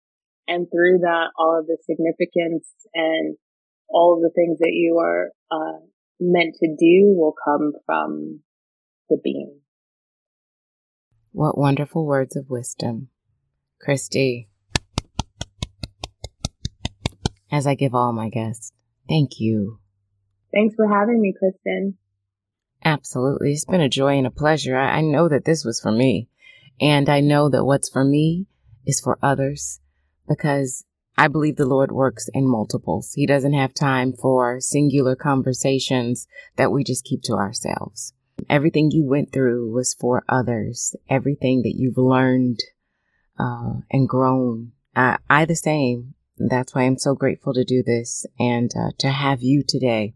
And 0.49 0.66
through 0.70 1.01
that, 1.01 1.31
all 1.38 1.59
of 1.59 1.66
the 1.66 1.77
significance 1.85 2.72
and 2.94 3.37
all 3.88 4.16
of 4.16 4.22
the 4.22 4.35
things 4.35 4.59
that 4.59 4.72
you 4.72 4.99
are 4.99 5.31
uh, 5.51 5.79
meant 6.20 6.57
to 6.61 6.68
do 6.68 7.14
will 7.16 7.35
come 7.44 7.72
from 7.85 8.40
the 9.09 9.18
being. 9.22 9.61
What 11.33 11.59
wonderful 11.59 12.07
words 12.07 12.37
of 12.37 12.49
wisdom. 12.49 13.09
Christy, 13.81 14.49
as 17.53 17.66
I 17.66 17.75
give 17.75 17.94
all 17.94 18.12
my 18.12 18.31
guests, 18.31 18.72
thank 19.09 19.38
you. 19.38 19.79
Thanks 20.53 20.75
for 20.75 20.88
having 20.88 21.20
me, 21.20 21.35
Kristen. 21.38 21.99
Absolutely. 22.85 23.53
It's 23.53 23.64
been 23.64 23.81
a 23.81 23.88
joy 23.88 24.16
and 24.16 24.27
a 24.27 24.31
pleasure. 24.31 24.77
I, 24.77 24.99
I 24.99 25.01
know 25.03 25.29
that 25.29 25.44
this 25.44 25.64
was 25.64 25.81
for 25.81 25.92
me. 25.92 26.29
And 26.81 27.09
I 27.09 27.20
know 27.20 27.49
that 27.49 27.64
what's 27.64 27.88
for 27.88 28.05
me 28.05 28.46
is 28.87 29.01
for 29.01 29.18
others 29.22 29.81
because 30.29 30.85
I 31.18 31.29
believe 31.29 31.57
the 31.57 31.66
Lord 31.66 31.92
works 31.92 32.29
in 32.35 32.46
multiples. 32.46 33.12
He 33.14 33.26
doesn't 33.26 33.55
have 33.55 33.72
time 33.72 34.12
for 34.12 34.61
singular 34.61 35.16
conversations 35.16 36.26
that 36.57 36.70
we 36.70 36.85
just 36.85 37.05
keep 37.05 37.22
to 37.22 37.35
ourselves. 37.35 38.12
Everything 38.50 38.90
you 38.90 39.05
went 39.07 39.33
through 39.33 39.72
was 39.72 39.94
for 39.94 40.24
others. 40.29 40.94
Everything 41.09 41.62
that 41.62 41.74
you've 41.76 41.96
learned 41.96 42.61
uh, 43.38 43.81
and 43.90 44.09
grown. 44.09 44.72
I, 44.94 45.18
I 45.29 45.46
the 45.46 45.57
same. 45.57 46.14
That's 46.38 46.74
why 46.74 46.83
I'm 46.83 46.98
so 46.98 47.14
grateful 47.14 47.55
to 47.55 47.64
do 47.64 47.83
this 47.83 48.26
and 48.38 48.70
uh, 48.76 48.90
to 48.98 49.09
have 49.09 49.42
you 49.42 49.62
today. 49.66 50.14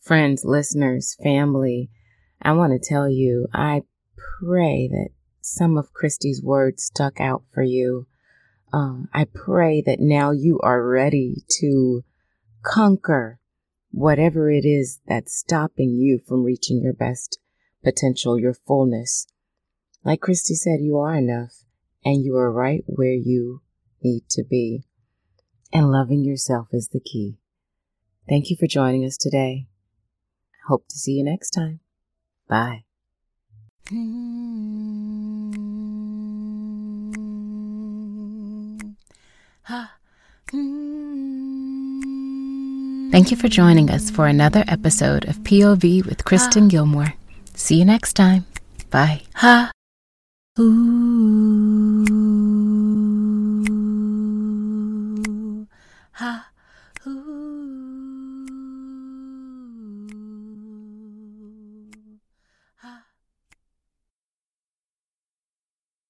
Friends, 0.00 0.44
listeners, 0.44 1.16
family, 1.22 1.90
I 2.42 2.52
want 2.52 2.72
to 2.72 2.88
tell 2.88 3.08
you, 3.08 3.48
I 3.54 3.82
pray 4.40 4.88
that 4.88 5.08
some 5.40 5.78
of 5.78 5.94
Christy's 5.94 6.42
words 6.42 6.84
stuck 6.84 7.20
out 7.20 7.42
for 7.52 7.62
you. 7.62 8.06
Uh, 8.72 9.04
I 9.12 9.26
pray 9.32 9.82
that 9.86 10.00
now 10.00 10.32
you 10.32 10.58
are 10.60 10.86
ready 10.86 11.44
to 11.60 12.04
conquer 12.62 13.38
whatever 13.90 14.50
it 14.50 14.64
is 14.64 15.00
that's 15.06 15.34
stopping 15.34 15.94
you 15.94 16.18
from 16.18 16.42
reaching 16.44 16.80
your 16.82 16.92
best 16.92 17.38
potential, 17.82 18.38
your 18.38 18.54
fullness. 18.54 19.26
Like 20.04 20.20
Christy 20.20 20.54
said, 20.54 20.80
you 20.80 20.98
are 20.98 21.14
enough 21.14 21.64
and 22.04 22.24
you 22.24 22.36
are 22.36 22.52
right 22.52 22.84
where 22.86 23.14
you 23.14 23.62
need 24.02 24.28
to 24.30 24.44
be. 24.44 24.84
And 25.72 25.90
loving 25.90 26.24
yourself 26.24 26.68
is 26.72 26.88
the 26.88 27.00
key. 27.00 27.38
Thank 28.28 28.50
you 28.50 28.56
for 28.56 28.66
joining 28.66 29.04
us 29.04 29.16
today. 29.16 29.68
Hope 30.68 30.86
to 30.88 30.96
see 30.96 31.12
you 31.12 31.24
next 31.24 31.50
time. 31.50 31.80
Bye. 32.48 32.84
Thank 39.68 39.90
you 43.30 43.36
for 43.36 43.48
joining 43.48 43.90
us 43.90 44.10
for 44.10 44.28
another 44.28 44.62
episode 44.68 45.24
of 45.24 45.38
POV 45.38 46.06
with 46.06 46.24
Kristen 46.24 46.68
Gilmore. 46.72 47.14
See 47.54 47.76
you 47.80 47.84
next 47.84 48.12
time. 48.14 48.44
Bye. 48.90 49.22
Ha. 49.34 49.72
Ooh. 50.60 52.06
Ha. 56.12 56.45